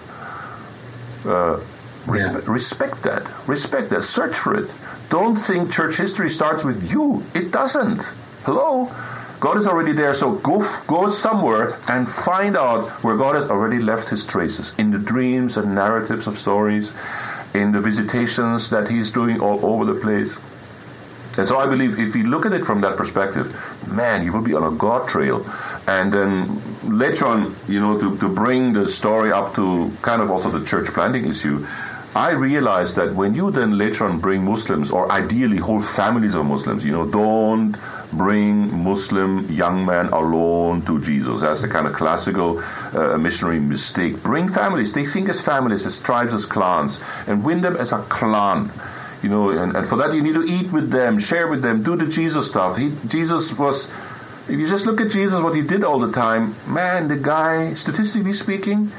[1.24, 1.60] Uh,
[2.06, 2.52] respe- yeah.
[2.52, 3.48] Respect that.
[3.48, 4.04] Respect that.
[4.04, 4.70] Search for it.
[5.08, 7.24] Don't think church history starts with you.
[7.34, 8.02] It doesn't.
[8.44, 8.90] Hello?
[9.40, 13.80] God is already there, so go, go somewhere and find out where God has already
[13.82, 16.92] left his traces in the dreams and narratives of stories,
[17.52, 20.36] in the visitations that he's doing all over the place.
[21.36, 24.42] And so I believe if you look at it from that perspective, man, you will
[24.42, 25.44] be on a God trail.
[25.86, 30.30] And then later on, you know, to, to bring the story up to kind of
[30.30, 31.66] also the church planting issue,
[32.14, 36.44] I realized that when you then later on bring Muslims, or ideally whole families of
[36.44, 37.74] Muslims, you know, don't
[38.12, 41.40] bring Muslim young men alone to Jesus.
[41.40, 44.22] That's the kind of classical uh, missionary mistake.
[44.22, 44.92] Bring families.
[44.92, 48.70] They think as families, as tribes, as clans, and win them as a clan
[49.22, 51.82] you know, and, and for that you need to eat with them, share with them,
[51.82, 52.76] do the Jesus stuff.
[52.76, 53.88] He, Jesus was,
[54.48, 57.74] if you just look at Jesus, what he did all the time, man, the guy,
[57.74, 58.92] statistically speaking,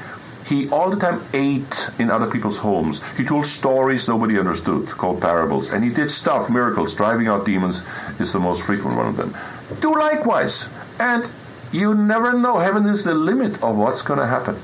[0.46, 3.00] he all the time ate in other people's homes.
[3.16, 5.68] He told stories nobody understood, called parables.
[5.68, 7.82] And he did stuff, miracles, driving out demons
[8.18, 9.36] is the most frequent one of them.
[9.80, 10.66] Do likewise.
[10.98, 11.28] And
[11.72, 12.58] you never know.
[12.58, 14.62] Heaven is the limit of what's going to happen.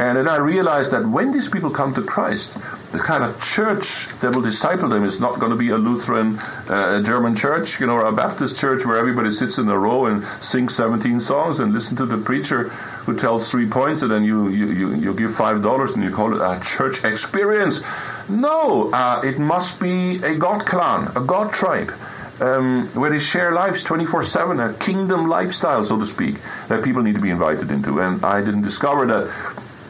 [0.00, 2.54] And then I realized that when these people come to Christ,
[2.90, 6.38] the kind of church that will disciple them is not going to be a Lutheran
[6.38, 10.06] uh, German church, you know, or a Baptist church where everybody sits in a row
[10.06, 12.70] and sings 17 songs and listen to the preacher
[13.04, 16.10] who tells three points and then you, you, you, you give five dollars and you
[16.10, 17.80] call it a church experience.
[18.26, 21.92] No, uh, it must be a God clan, a God tribe.
[22.40, 26.36] Um, where they share lives 24 7, a kingdom lifestyle, so to speak,
[26.68, 28.00] that people need to be invited into.
[28.00, 29.30] And I didn't discover that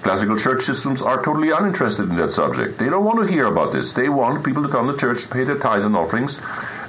[0.03, 2.79] Classical church systems are totally uninterested in that subject.
[2.79, 3.93] They don't want to hear about this.
[3.93, 6.41] They want people to come to church, pay their tithes and offerings,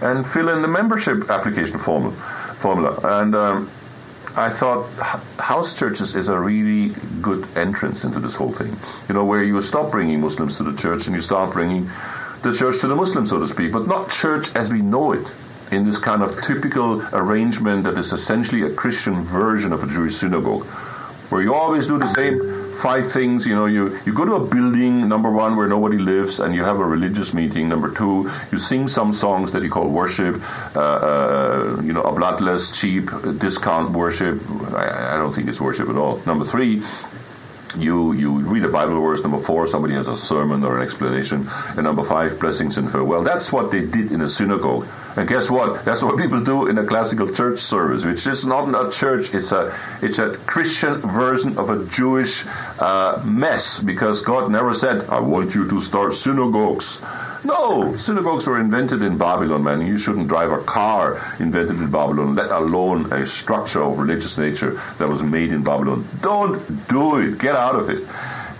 [0.01, 2.15] and fill in the membership application formula.
[2.59, 2.99] formula.
[3.21, 3.71] And um,
[4.35, 4.87] I thought
[5.39, 8.79] house churches is a really good entrance into this whole thing.
[9.09, 11.91] You know, where you stop bringing Muslims to the church and you start bringing
[12.43, 15.27] the church to the Muslims, so to speak, but not church as we know it
[15.71, 20.15] in this kind of typical arrangement that is essentially a Christian version of a Jewish
[20.15, 20.65] synagogue,
[21.31, 23.45] where you always do the same five things.
[23.45, 26.63] You know, you, you go to a building, number one, where nobody lives, and you
[26.63, 27.69] have a religious meeting.
[27.69, 30.41] Number two, you sing some songs that you call worship,
[30.75, 34.41] uh, uh, you know, a bloodless, cheap, discount worship.
[34.73, 36.21] I, I don't think it's worship at all.
[36.25, 36.83] Number three,
[37.77, 39.21] you you read a Bible verse.
[39.21, 41.49] Number four, somebody has a sermon or an explanation.
[41.49, 43.23] And number five, blessings and farewell.
[43.23, 44.87] That's what they did in a synagogue.
[45.15, 45.85] And guess what?
[45.85, 49.33] That's what people do in a classical church service, which is not a church.
[49.33, 52.45] It's a it's a Christian version of a Jewish
[52.79, 56.99] uh, mess because God never said, "I want you to start synagogues."
[57.43, 59.85] No, synagogues were invented in Babylon, man.
[59.85, 64.79] You shouldn't drive a car invented in Babylon, let alone a structure of religious nature
[64.99, 66.07] that was made in Babylon.
[66.21, 67.39] Don't do it.
[67.39, 68.07] Get out of it.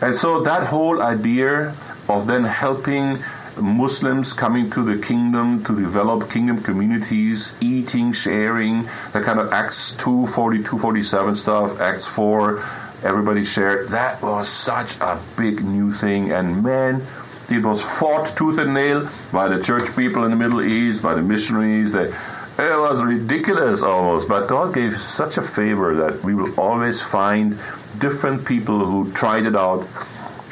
[0.01, 1.75] And so that whole idea
[2.09, 3.23] of then helping
[3.57, 9.91] Muslims coming to the kingdom to develop kingdom communities, eating, sharing, that kind of Acts
[9.91, 12.65] 240, 247 stuff, Acts 4,
[13.03, 13.89] everybody shared.
[13.89, 16.31] That was such a big new thing.
[16.31, 17.05] And man,
[17.51, 21.13] it was fought tooth and nail by the church people in the Middle East, by
[21.13, 21.93] the missionaries.
[21.93, 22.13] It
[22.57, 27.59] was ridiculous almost, but God gave such a favor that we will always find
[27.97, 29.87] different people who tried it out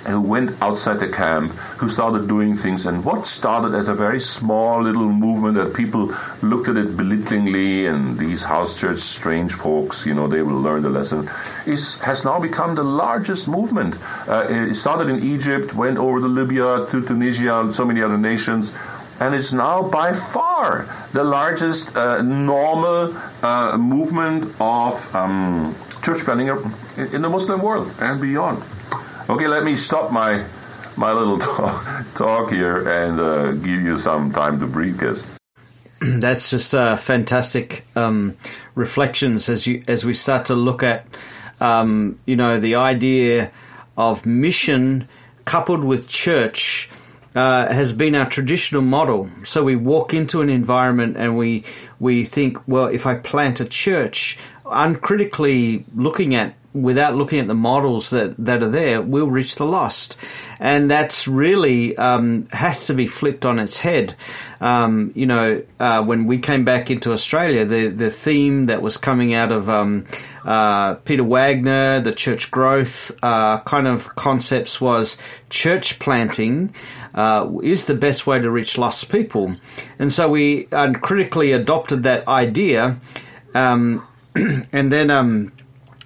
[0.09, 4.19] who went outside the camp, who started doing things, and what started as a very
[4.19, 10.05] small little movement that people looked at it belittlingly, and these house church strange folks,
[10.05, 11.29] you know, they will learn the lesson,
[11.65, 13.95] is, has now become the largest movement.
[14.27, 18.17] Uh, it started in Egypt, went over to Libya, to Tunisia, and so many other
[18.17, 18.71] nations,
[19.19, 26.47] and it's now by far the largest uh, normal uh, movement of um, church planting
[26.97, 28.63] in the Muslim world and beyond.
[29.29, 30.43] Okay, let me stop my
[30.95, 35.21] my little talk, talk here and uh, give you some time to breathe, guys.
[36.01, 38.37] That's just uh, fantastic um,
[38.73, 41.05] reflections as you as we start to look at
[41.61, 43.51] um, you know the idea
[43.95, 45.07] of mission
[45.45, 46.89] coupled with church.
[47.35, 49.29] Uh, has been our traditional model.
[49.45, 51.63] So we walk into an environment and we
[51.99, 54.39] we think, well, if I plant a church,
[54.71, 59.65] uncritically looking at without looking at the models that, that are there, will reach the
[59.65, 60.17] lost.
[60.60, 64.15] And that's really um, has to be flipped on its head.
[64.62, 68.97] Um, you know, uh, when we came back into Australia, the, the theme that was
[68.97, 70.05] coming out of um,
[70.45, 75.17] uh, Peter Wagner, the church growth uh, kind of concepts was
[75.49, 76.73] church planting.
[77.12, 79.55] Uh, is the best way to reach lost people,
[79.97, 82.99] and so we uncritically adopted that idea,
[83.55, 84.08] um,
[84.71, 85.51] and then um,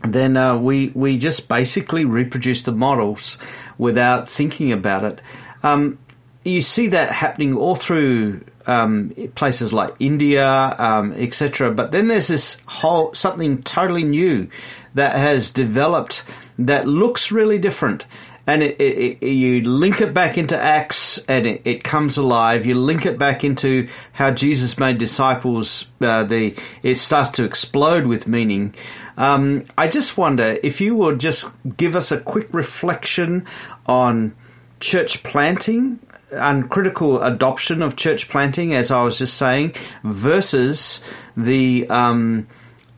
[0.03, 3.37] then uh, we we just basically reproduce the models
[3.77, 5.21] without thinking about it.
[5.63, 5.99] Um,
[6.43, 11.71] you see that happening all through um, places like India, um, etc.
[11.71, 14.49] But then there's this whole something totally new
[14.93, 16.23] that has developed
[16.59, 18.05] that looks really different.
[18.45, 22.65] And it, it, it, you link it back into Acts, and it, comes alive.
[22.65, 25.85] You link it back into how Jesus made disciples.
[26.01, 28.75] Uh, the it starts to explode with meaning.
[29.15, 33.45] Um, I just wonder if you would just give us a quick reflection
[33.85, 34.35] on
[34.79, 35.99] church planting
[36.31, 41.01] and critical adoption of church planting, as I was just saying, versus
[41.37, 42.47] the um,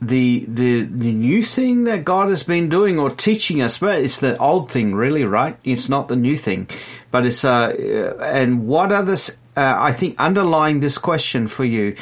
[0.00, 3.78] the, the the new thing that God has been doing or teaching us.
[3.78, 5.56] But it's the old thing, really, right?
[5.64, 6.68] It's not the new thing,
[7.10, 9.30] but it's uh, and what are this?
[9.56, 11.96] Uh, I think underlying this question for you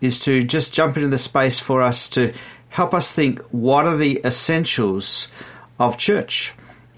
[0.00, 2.32] is to just jump into the space for us to
[2.68, 5.28] help us think what are the essentials
[5.78, 6.52] of church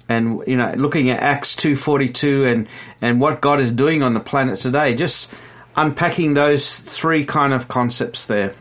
[0.09, 2.69] and you know looking at acts 242 and
[3.01, 5.31] and what god is doing on the planet today just
[5.77, 8.53] unpacking those three kind of concepts there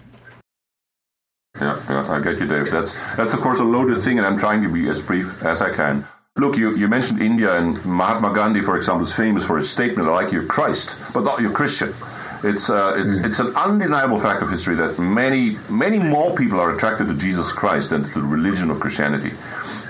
[1.62, 4.38] yeah, yeah i get you dave that's that's of course a loaded thing and i'm
[4.38, 6.06] trying to be as brief as i can
[6.38, 10.08] Look, you, you mentioned India, and Mahatma Gandhi, for example, is famous for his statement,
[10.08, 11.96] like "You're Christ, but not you Christian.
[12.44, 13.26] It's uh, it's mm.
[13.26, 17.52] it's an undeniable fact of history that many many more people are attracted to Jesus
[17.52, 19.34] Christ than to the religion of Christianity,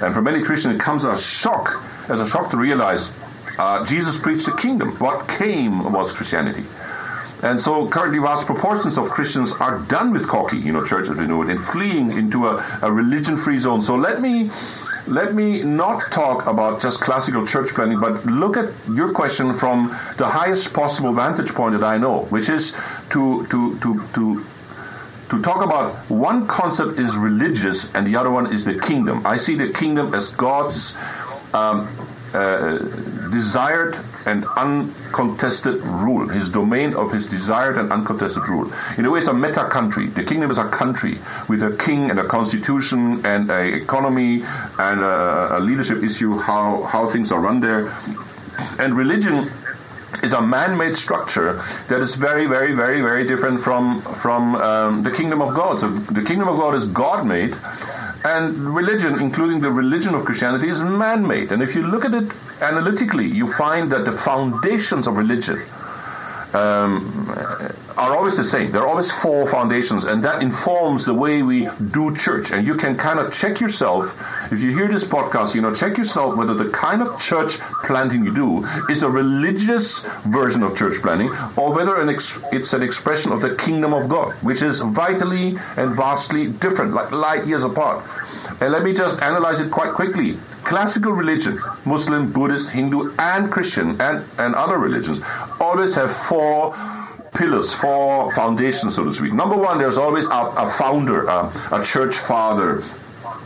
[0.02, 3.12] and for many Christians it comes as a shock as a shock to realize
[3.60, 4.96] uh, Jesus preached the kingdom.
[5.00, 6.64] What came was Christianity.
[7.44, 11.18] And so currently vast proportions of Christians are done with cocky, you know, church as
[11.18, 13.82] we know it, and fleeing into a, a religion-free zone.
[13.82, 14.50] So let me
[15.06, 19.90] let me not talk about just classical church planning, but look at your question from
[20.18, 22.74] the highest possible vantage point that I know, which is
[23.12, 24.46] to to to to
[25.30, 29.26] to talk about one concept is religious and the other one is the kingdom.
[29.26, 30.94] I see the kingdom as God's
[31.54, 31.88] um,
[32.34, 32.78] uh,
[33.30, 38.72] desired and uncontested rule, his domain of his desired and uncontested rule.
[38.98, 40.08] In a way, it's a meta country.
[40.08, 45.02] The kingdom is a country with a king and a constitution and a economy and
[45.02, 47.90] a, a leadership issue, how, how things are run there.
[48.80, 49.52] And religion
[50.24, 55.12] is a man-made structure that is very, very, very, very different from from um, the
[55.12, 55.80] kingdom of God.
[55.80, 57.56] So the kingdom of God is God-made,
[58.28, 61.52] and religion, including the religion of Christianity, is man made.
[61.52, 62.30] And if you look at it
[62.62, 65.64] analytically, you find that the foundations of religion
[66.54, 67.28] um,
[67.98, 68.72] are always the same.
[68.72, 72.52] There are always four foundations, and that informs the way we do church.
[72.52, 74.16] And you can kind of check yourself
[74.52, 75.56] if you hear this podcast.
[75.56, 80.00] You know, check yourself whether the kind of church planting you do is a religious
[80.28, 84.08] version of church planting, or whether an ex- it's an expression of the kingdom of
[84.08, 88.06] God, which is vitally and vastly different, like light years apart.
[88.62, 90.38] And let me just analyze it quite quickly.
[90.64, 95.20] Classical religion, Muslim, Buddhist, Hindu, and Christian, and, and other religions,
[95.60, 96.76] always have four
[97.38, 99.34] pillars, four foundations, so to speak.
[99.34, 100.30] Number one, there's always a,
[100.66, 102.84] a founder, a church father,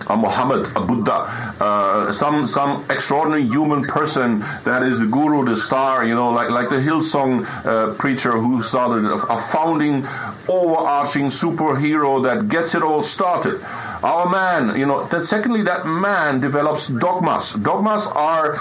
[0.08, 1.18] a Muhammad, a Buddha,
[1.60, 6.50] uh, some some extraordinary human person that is the guru, the star, you know, like
[6.50, 10.08] like the Hillsong uh, preacher who started a, a founding,
[10.48, 13.62] overarching superhero that gets it all started.
[14.04, 15.08] Our man, you know.
[15.08, 17.52] Then secondly, that man develops dogmas.
[17.54, 18.60] Dogmas are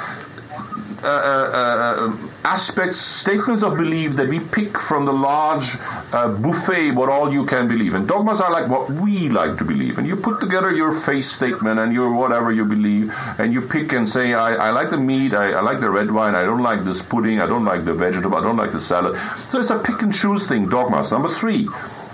[1.03, 5.77] uh, uh, uh, aspects, statements of belief that we pick from the large
[6.13, 7.95] uh, buffet, what all you can believe.
[7.95, 9.99] And dogmas are like what we like to believe.
[9.99, 13.93] And you put together your faith statement and your whatever you believe, and you pick
[13.93, 16.63] and say, I, I like the meat, I, I, like the red wine, I don't
[16.63, 19.19] like this pudding, I don't like the vegetable, I don't like the salad.
[19.51, 21.11] So it's a pick and choose thing, dogmas.
[21.11, 21.69] Number three,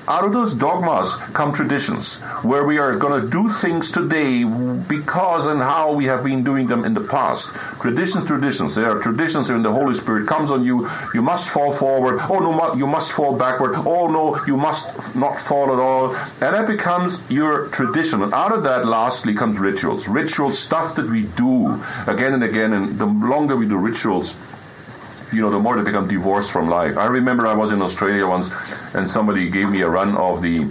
[0.09, 5.47] out of those dogmas come traditions, where we are going to do things today because
[5.47, 7.49] and how we have been doing them in the past.
[7.81, 8.75] Traditions, traditions.
[8.75, 10.89] There are traditions when the Holy Spirit comes on you.
[11.13, 12.21] You must fall forward.
[12.31, 13.75] Oh no, you must fall backward.
[13.75, 16.15] Oh no, you must not fall at all.
[16.15, 18.23] And that becomes your tradition.
[18.23, 20.07] And out of that, lastly, comes rituals.
[20.07, 22.73] Rituals, stuff that we do again and again.
[22.73, 24.35] And the longer we do rituals,
[25.37, 26.97] you know, the more they become divorced from life.
[26.97, 28.49] I remember I was in Australia once,
[28.95, 30.65] and somebody gave me a run of the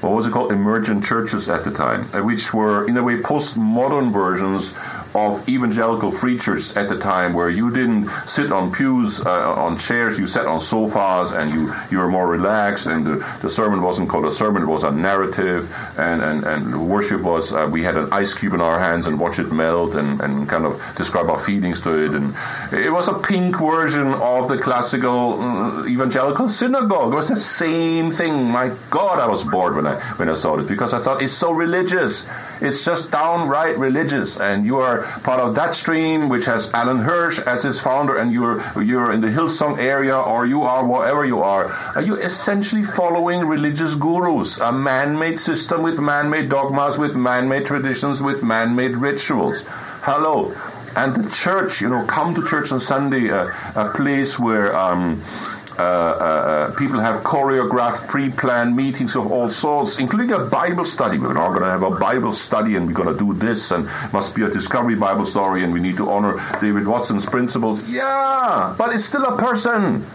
[0.00, 3.16] what was it called emergent churches at the time, uh, which were in a way
[3.16, 4.72] postmodern versions
[5.14, 10.18] of evangelical preachers at the time, where you didn't sit on pews, uh, on chairs,
[10.18, 14.08] you sat on sofas, and you, you were more relaxed, and the, the sermon wasn't
[14.08, 17.96] called a sermon, it was a narrative, and, and, and worship was, uh, we had
[17.96, 21.28] an ice cube in our hands and watch it melt, and, and kind of describe
[21.28, 22.34] our feelings to it, and
[22.72, 27.12] it was a pink version of the classical uh, evangelical synagogue.
[27.12, 28.44] It was the same thing.
[28.50, 31.32] My God, I was bored when I when I saw it because I thought it's
[31.32, 32.24] so religious.
[32.60, 37.38] It's just downright religious, and you are part of that stream which has Alan Hirsch
[37.38, 41.40] as its founder, and you're you're in the Hillsong area, or you are wherever you
[41.42, 41.66] are.
[41.94, 48.20] Are you essentially following religious gurus, a man-made system with man-made dogmas, with man-made traditions,
[48.20, 49.62] with man-made rituals?
[50.02, 50.54] Hello.
[50.96, 55.22] And the church, you know, come to church on Sunday, uh, a place where um,
[55.78, 61.18] uh, uh, people have choreographed, pre-planned meetings of all sorts, including a Bible study.
[61.18, 63.88] We're now going to have a Bible study, and we're going to do this, and
[64.12, 67.80] must be a Discovery Bible story, and we need to honor David Watson's principles.
[67.82, 70.06] Yeah, but it's still a person.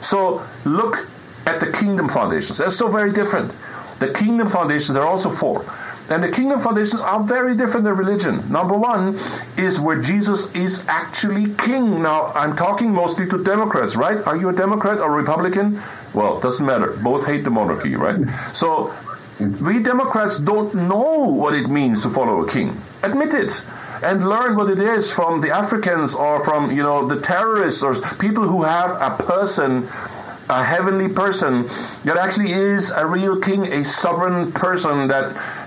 [0.00, 1.06] So look
[1.46, 2.58] at the kingdom foundations.
[2.58, 3.52] They're so very different.
[3.98, 5.64] The kingdom foundations are also four.
[6.10, 8.50] And the kingdom foundations are very different than religion.
[8.50, 9.18] Number one
[9.56, 12.02] is where Jesus is actually king.
[12.02, 14.18] Now, I'm talking mostly to Democrats, right?
[14.26, 15.80] Are you a Democrat or a Republican?
[16.12, 16.92] Well, doesn't matter.
[16.94, 18.18] Both hate the monarchy, right?
[18.52, 18.92] So,
[19.38, 22.82] we Democrats don't know what it means to follow a king.
[23.04, 23.62] Admit it
[24.02, 27.94] and learn what it is from the Africans or from you know the terrorists or
[28.16, 29.88] people who have a person
[30.50, 31.68] a heavenly person
[32.04, 35.59] that actually is a real king, a sovereign person that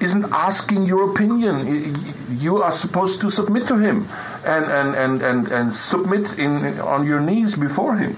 [0.00, 2.38] isn't asking your opinion.
[2.38, 4.08] You are supposed to submit to him
[4.44, 8.16] and, and, and, and, and submit in, on your knees before him.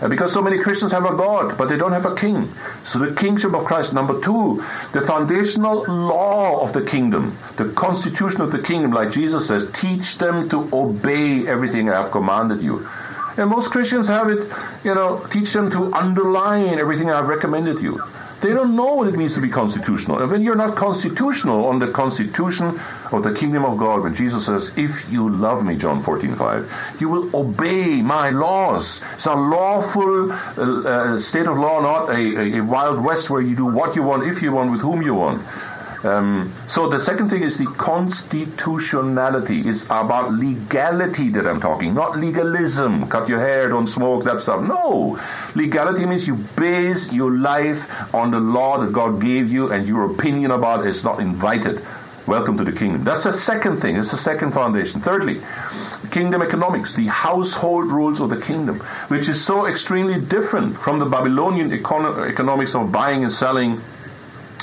[0.00, 2.54] Uh, because so many Christians have a God, but they don't have a king.
[2.84, 3.92] So the kingship of Christ.
[3.92, 9.48] Number two, the foundational law of the kingdom, the constitution of the kingdom, like Jesus
[9.48, 12.88] says, teach them to obey everything I have commanded you.
[13.36, 14.50] And most Christians have it,
[14.84, 18.02] you know, teach them to underline everything I've recommended you.
[18.40, 20.18] They don't know what it means to be constitutional.
[20.20, 22.80] And when you're not constitutional on the constitution
[23.12, 26.96] of the kingdom of God, when Jesus says, if you love me, John 14, 5,
[27.00, 29.00] you will obey my laws.
[29.14, 33.54] It's a lawful uh, uh, state of law, not a, a wild west where you
[33.54, 35.46] do what you want, if you want, with whom you want.
[36.02, 39.68] Um, so the second thing is the constitutionality.
[39.68, 43.08] It's about legality that I'm talking, not legalism.
[43.08, 44.62] Cut your hair, don't smoke, that stuff.
[44.62, 45.20] No.
[45.54, 47.84] Legality means you base your life
[48.14, 51.84] on the law that God gave you and your opinion about it is not invited.
[52.26, 53.04] Welcome to the kingdom.
[53.04, 53.96] That's the second thing.
[53.96, 55.00] It's the second foundation.
[55.00, 55.42] Thirdly,
[56.10, 61.06] kingdom economics, the household rules of the kingdom, which is so extremely different from the
[61.06, 63.80] Babylonian econo- economics of buying and selling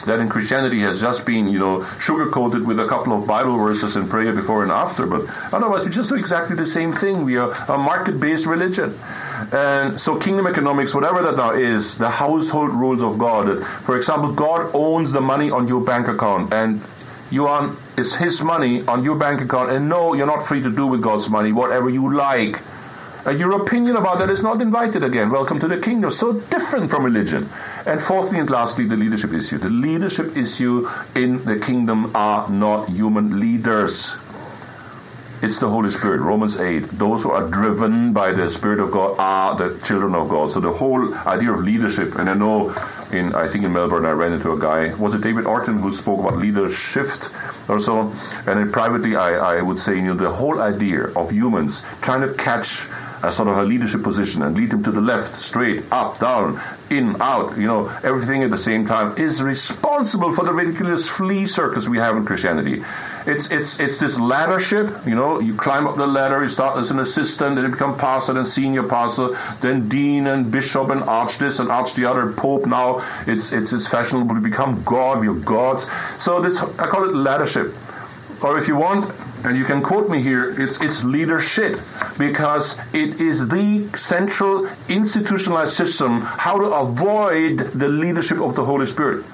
[0.05, 3.57] that in Christianity has just been, you know, sugar coated with a couple of Bible
[3.57, 5.05] verses and prayer before and after.
[5.05, 7.23] But otherwise, we just do exactly the same thing.
[7.23, 8.99] We are a market based religion.
[9.51, 13.65] And so kingdom economics, whatever that now is, the household rules of God.
[13.83, 16.81] For example, God owns the money on your bank account and
[17.29, 20.69] you are, it's his money on your bank account and no, you're not free to
[20.69, 22.61] do with God's money whatever you like.
[23.27, 25.29] And your opinion about that is not invited again.
[25.29, 26.11] Welcome to the kingdom.
[26.11, 27.49] So different from religion.
[27.85, 29.57] And fourthly and lastly, the leadership issue.
[29.57, 34.15] The leadership issue in the kingdom are not human leaders.
[35.39, 36.21] It's the Holy Spirit.
[36.21, 36.97] Romans 8.
[36.97, 40.51] Those who are driven by the Spirit of God are the children of God.
[40.51, 42.71] So the whole idea of leadership, and I know
[43.11, 45.91] in, I think in Melbourne I ran into a guy, was it David Orton who
[45.91, 47.07] spoke about leadership
[47.69, 48.11] or so?
[48.47, 52.33] And privately I, I would say, you know, the whole idea of humans trying to
[52.33, 52.87] catch
[53.21, 56.61] a sort of a leadership position and lead them to the left, straight, up, down,
[56.89, 61.45] in, out, you know, everything at the same time is responsible for the ridiculous flea
[61.45, 62.83] circus we have in Christianity.
[63.27, 66.91] It's it's it's this laddership, you know, you climb up the ladder, you start as
[66.91, 71.37] an assistant, then you become pastor, then senior pastor, then dean and bishop and arch
[71.37, 73.03] this and arch the other, pope now.
[73.27, 75.85] It's it's it's fashionable to become God, you're gods.
[76.17, 77.75] So this I call it laddership
[78.41, 79.11] or if you want,
[79.43, 81.79] and you can quote me here, it's, it's leadership
[82.17, 88.85] because it is the central institutionalized system how to avoid the leadership of the Holy
[88.85, 89.25] Spirit.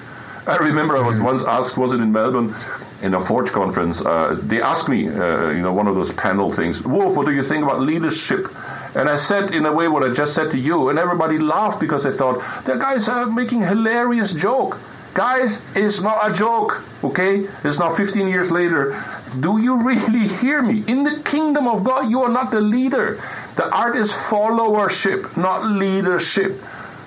[0.46, 1.26] I remember I was mm-hmm.
[1.26, 2.56] once asked, was it in Melbourne,
[3.04, 6.52] in a Forge conference, uh, they asked me, uh, you know, one of those panel
[6.54, 8.48] things, Wolf, what do you think about leadership?
[8.96, 11.82] And I said in a way what I just said to you, and everybody laughed
[11.82, 14.80] because they thought, the guys are making hilarious joke.
[15.14, 17.48] Guys, it's not a joke, okay?
[17.66, 19.04] It's now 15 years later.
[19.42, 20.86] Do you really hear me?
[20.88, 23.22] In the kingdom of God, you are not the leader.
[23.58, 26.58] The art is followership, not leadership.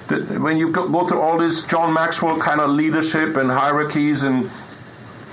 [0.08, 4.48] When you go through all this John Maxwell kind of leadership and hierarchies and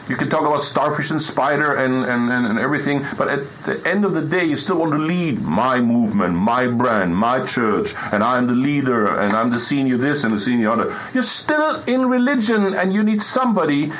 [0.10, 3.88] you can talk about starfish and spider and, and, and, and, everything, but at the
[3.88, 7.94] end of the day, you still want to lead my movement, my brand, my church,
[8.12, 11.00] and I'm the leader, and I'm the senior this and the senior other.
[11.14, 13.94] You're still in religion, and you need somebody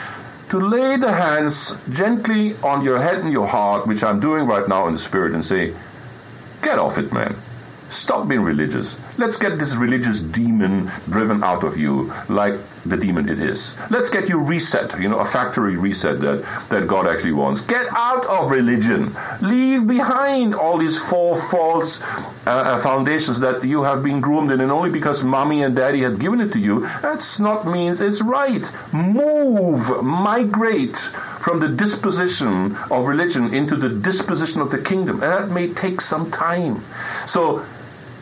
[0.50, 4.68] to lay the hands gently on your head and your heart, which I'm doing right
[4.68, 5.74] now in the spirit, and say,
[6.62, 7.36] Get off it, man.
[7.94, 8.98] Stop being religious.
[9.18, 13.76] Let's get this religious demon driven out of you, like the demon it is.
[13.92, 17.62] Let's get you reset, you know, a factory reset that, that God actually wants.
[17.62, 19.16] Get out of religion.
[19.42, 24.60] Leave behind all these four false uh, uh, foundations that you have been groomed in,
[24.60, 28.22] and only because mommy and daddy had given it to you, that's not means it's
[28.22, 28.68] right.
[28.92, 30.98] Move, migrate
[31.40, 35.22] from the disposition of religion into the disposition of the kingdom.
[35.22, 36.84] And that may take some time.
[37.28, 37.64] So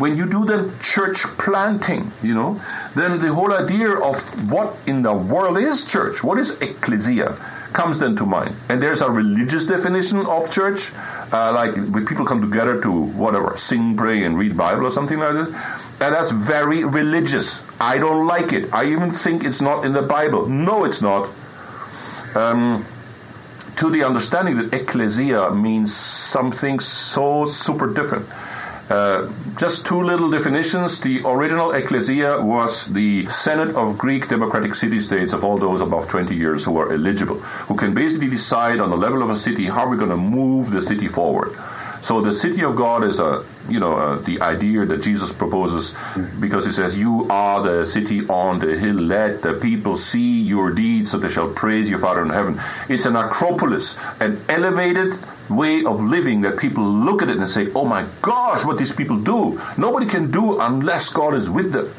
[0.02, 2.60] when you do the church planting, you know,
[2.95, 4.20] then the whole idea of
[4.52, 7.38] what in the world is church, what is ecclesia,
[7.74, 8.56] comes then to mind.
[8.68, 10.91] And there's a religious definition of church,
[11.32, 15.20] uh, like when people come together to whatever, sing, pray, and read Bible or something
[15.20, 15.56] like this.
[16.02, 17.62] And that's very religious.
[17.80, 18.74] I don't like it.
[18.74, 20.49] I even think it's not in the Bible.
[20.49, 21.30] No, it's not.
[22.34, 22.88] Um,
[23.78, 28.28] to the understanding that ecclesia means something so super different.
[28.92, 31.00] Uh, just two little definitions.
[31.00, 36.10] The original ecclesia was the Senate of Greek democratic city states of all those above
[36.10, 37.39] 20 years who are eligible,
[37.70, 40.72] who can basically decide on the level of a city how we're going to move
[40.72, 41.58] the city forward.
[42.02, 45.93] So the city of God is a, you know, uh, the idea that Jesus proposes
[46.39, 48.95] because he says, you are the city on the hill.
[48.95, 52.60] Let the people see your deeds so they shall praise your Father in heaven.
[52.89, 57.72] It's an acropolis, an elevated way of living that people look at it and say,
[57.76, 59.62] oh my gosh, what these people do.
[59.78, 61.93] Nobody can do unless God is with them.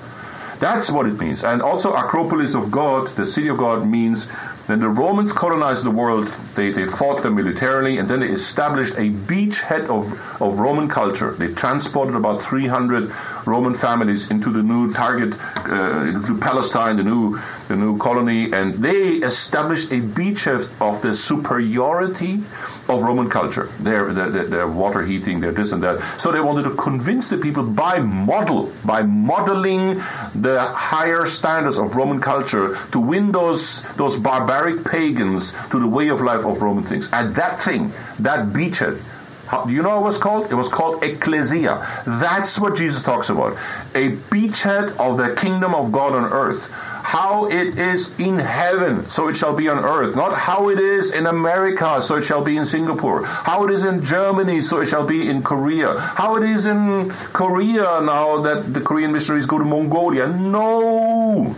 [0.58, 1.42] That's what it means.
[1.42, 4.26] And also, Acropolis of God, the city of God, means
[4.72, 8.94] when the Romans colonized the world, they, they fought them militarily and then they established
[8.94, 11.32] a beachhead of, of Roman culture.
[11.32, 13.14] They transported about 300
[13.46, 18.82] Roman families into the new target, uh, into Palestine, the new, the new colony, and
[18.82, 22.42] they established a beachhead of the superiority
[22.88, 23.70] of Roman culture.
[23.80, 26.18] Their, their, their water heating, their this and that.
[26.18, 29.96] So they wanted to convince the people by model, by modeling
[30.34, 35.86] the higher standards of Roman culture to win those, those barbaric barbaric pagans to the
[35.86, 37.08] way of life of Roman things.
[37.12, 39.00] And that thing, that beachhead,
[39.46, 40.50] how, you know what it was called?
[40.50, 42.02] It was called ecclesia.
[42.06, 43.58] That's what Jesus talks about.
[43.94, 46.68] A beachhead of the kingdom of God on earth.
[46.70, 50.14] How it is in heaven, so it shall be on earth.
[50.14, 53.24] Not how it is in America, so it shall be in Singapore.
[53.24, 55.98] How it is in Germany, so it shall be in Korea.
[55.98, 60.28] How it is in Korea now that the Korean missionaries go to Mongolia.
[60.28, 61.54] No!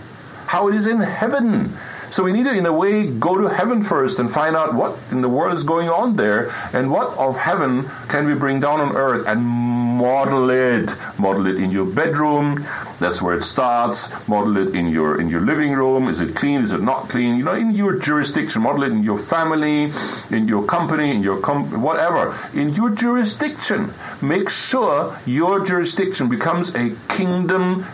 [0.46, 1.76] How it is in heaven.
[2.14, 4.96] So we need to, in a way, go to heaven first and find out what
[5.10, 8.80] in the world is going on there and what of heaven can we bring down
[8.80, 10.88] on earth and model it.
[11.18, 12.64] Model it in your bedroom.
[13.00, 14.06] That's where it starts.
[14.28, 16.06] Model it in your in your living room.
[16.08, 16.62] Is it clean?
[16.62, 17.34] Is it not clean?
[17.34, 18.62] You know, in your jurisdiction.
[18.62, 19.92] Model it in your family,
[20.30, 22.38] in your company, in your com- whatever.
[22.54, 23.92] In your jurisdiction.
[24.22, 27.84] Make sure your jurisdiction becomes a kingdom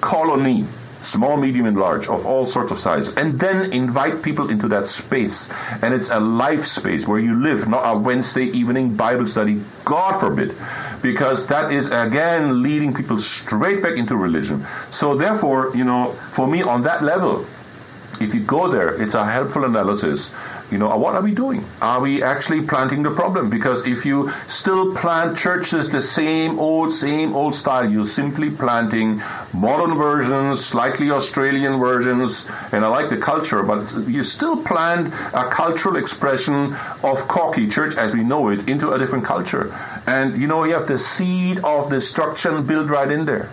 [0.00, 0.66] colony
[1.06, 4.86] small, medium, and large, of all sorts of sizes, and then invite people into that
[4.86, 5.48] space.
[5.82, 10.18] And it's a life space where you live, not a Wednesday evening Bible study, God
[10.18, 10.56] forbid,
[11.02, 14.66] because that is again leading people straight back into religion.
[14.90, 17.46] So, therefore, you know, for me on that level,
[18.20, 20.30] if you go there, it's a helpful analysis
[20.70, 21.64] you know, what are we doing?
[21.80, 23.50] Are we actually planting the problem?
[23.50, 29.22] Because if you still plant churches the same old, same old style, you're simply planting
[29.52, 35.48] modern versions, slightly Australian versions, and I like the culture, but you still plant a
[35.50, 39.72] cultural expression of Corky church as we know it into a different culture.
[40.06, 43.50] And you know, you have the seed of destruction built right in there.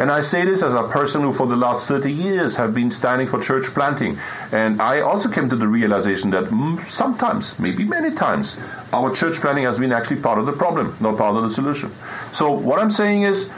[0.00, 2.90] And I say this as a person who for the last 30 years have been
[2.90, 4.18] standing for church planting.
[4.50, 8.56] And I also came to the realization that mm, sometimes, maybe many times,
[8.94, 11.94] our church planting has been actually part of the problem, not part of the solution.
[12.32, 13.50] So what I'm saying is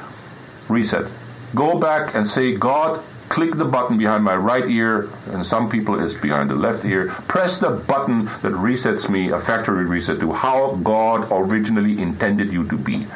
[0.69, 1.09] reset.
[1.55, 6.03] Go back and say, God, click the button behind my right ear, and some people
[6.03, 7.11] is behind the left ear.
[7.29, 12.67] Press the button that resets me, a factory reset to how God originally intended you
[12.69, 13.07] to be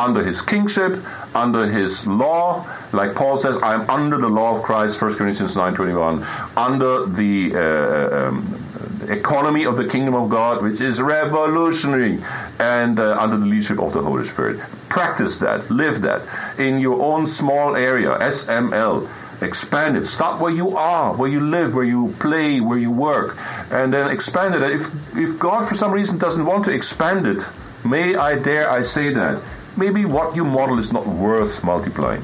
[0.00, 2.66] under his kingship, under his law.
[2.92, 7.54] Like Paul says, I am under the law of Christ, 1 Corinthians 9.21, under the
[7.54, 12.22] uh, um, economy of the kingdom of God, which is revolutionary,
[12.58, 14.58] and uh, under the leadership of the Holy Spirit.
[14.88, 16.22] Practice that, live that
[16.58, 19.08] in your own small area, SML
[19.42, 20.06] expand it.
[20.06, 23.38] Start where you are, where you live, where you play, where you work,
[23.70, 24.62] and then expand it.
[24.62, 27.42] If if God for some reason doesn't want to expand it,
[27.82, 29.40] may I dare I say that
[29.80, 32.22] maybe what you model is not worth multiplying.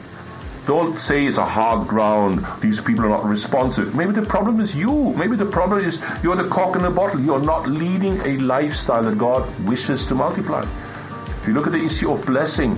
[0.67, 3.95] Don't say it's a hard ground, these people are not responsive.
[3.95, 5.15] Maybe the problem is you.
[5.15, 7.19] Maybe the problem is you're the cork in the bottle.
[7.19, 10.69] You're not leading a lifestyle that God wishes to multiply.
[11.41, 12.73] If you look at the issue of blessing,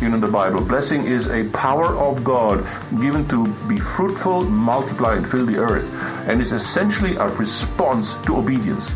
[0.00, 2.64] you know, in the Bible, blessing is a power of God
[3.02, 5.84] given to be fruitful, multiply, and fill the earth.
[6.26, 8.94] And it's essentially a response to obedience.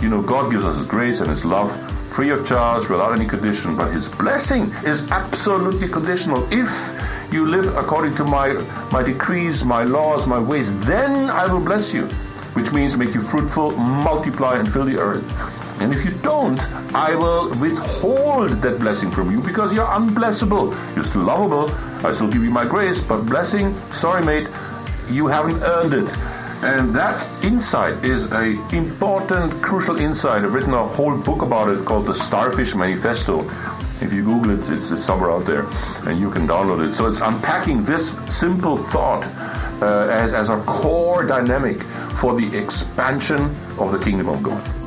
[0.00, 1.72] You know, God gives us His grace and His love
[2.10, 3.76] free of charge, without any condition.
[3.76, 6.46] But His blessing is absolutely conditional.
[6.52, 6.68] If
[7.32, 8.52] you live according to my,
[8.90, 12.06] my decrees, my laws, my ways, then I will bless you,
[12.54, 15.24] which means make you fruitful, multiply, and fill the earth.
[15.80, 16.58] And if you don't,
[16.92, 20.74] I will withhold that blessing from you because you're unblessable.
[20.96, 21.70] You're still lovable.
[22.04, 24.48] I still give you my grace, but blessing, sorry, mate,
[25.08, 26.37] you haven't earned it.
[26.60, 30.42] And that insight is a important, crucial insight.
[30.42, 33.48] I've written a whole book about it called the Starfish Manifesto.
[34.00, 35.66] If you Google it, it's, it's somewhere out there,
[36.08, 36.94] and you can download it.
[36.94, 39.24] So it's unpacking this simple thought
[39.80, 41.80] uh, as, as a core dynamic
[42.20, 44.77] for the expansion of the kingdom of God.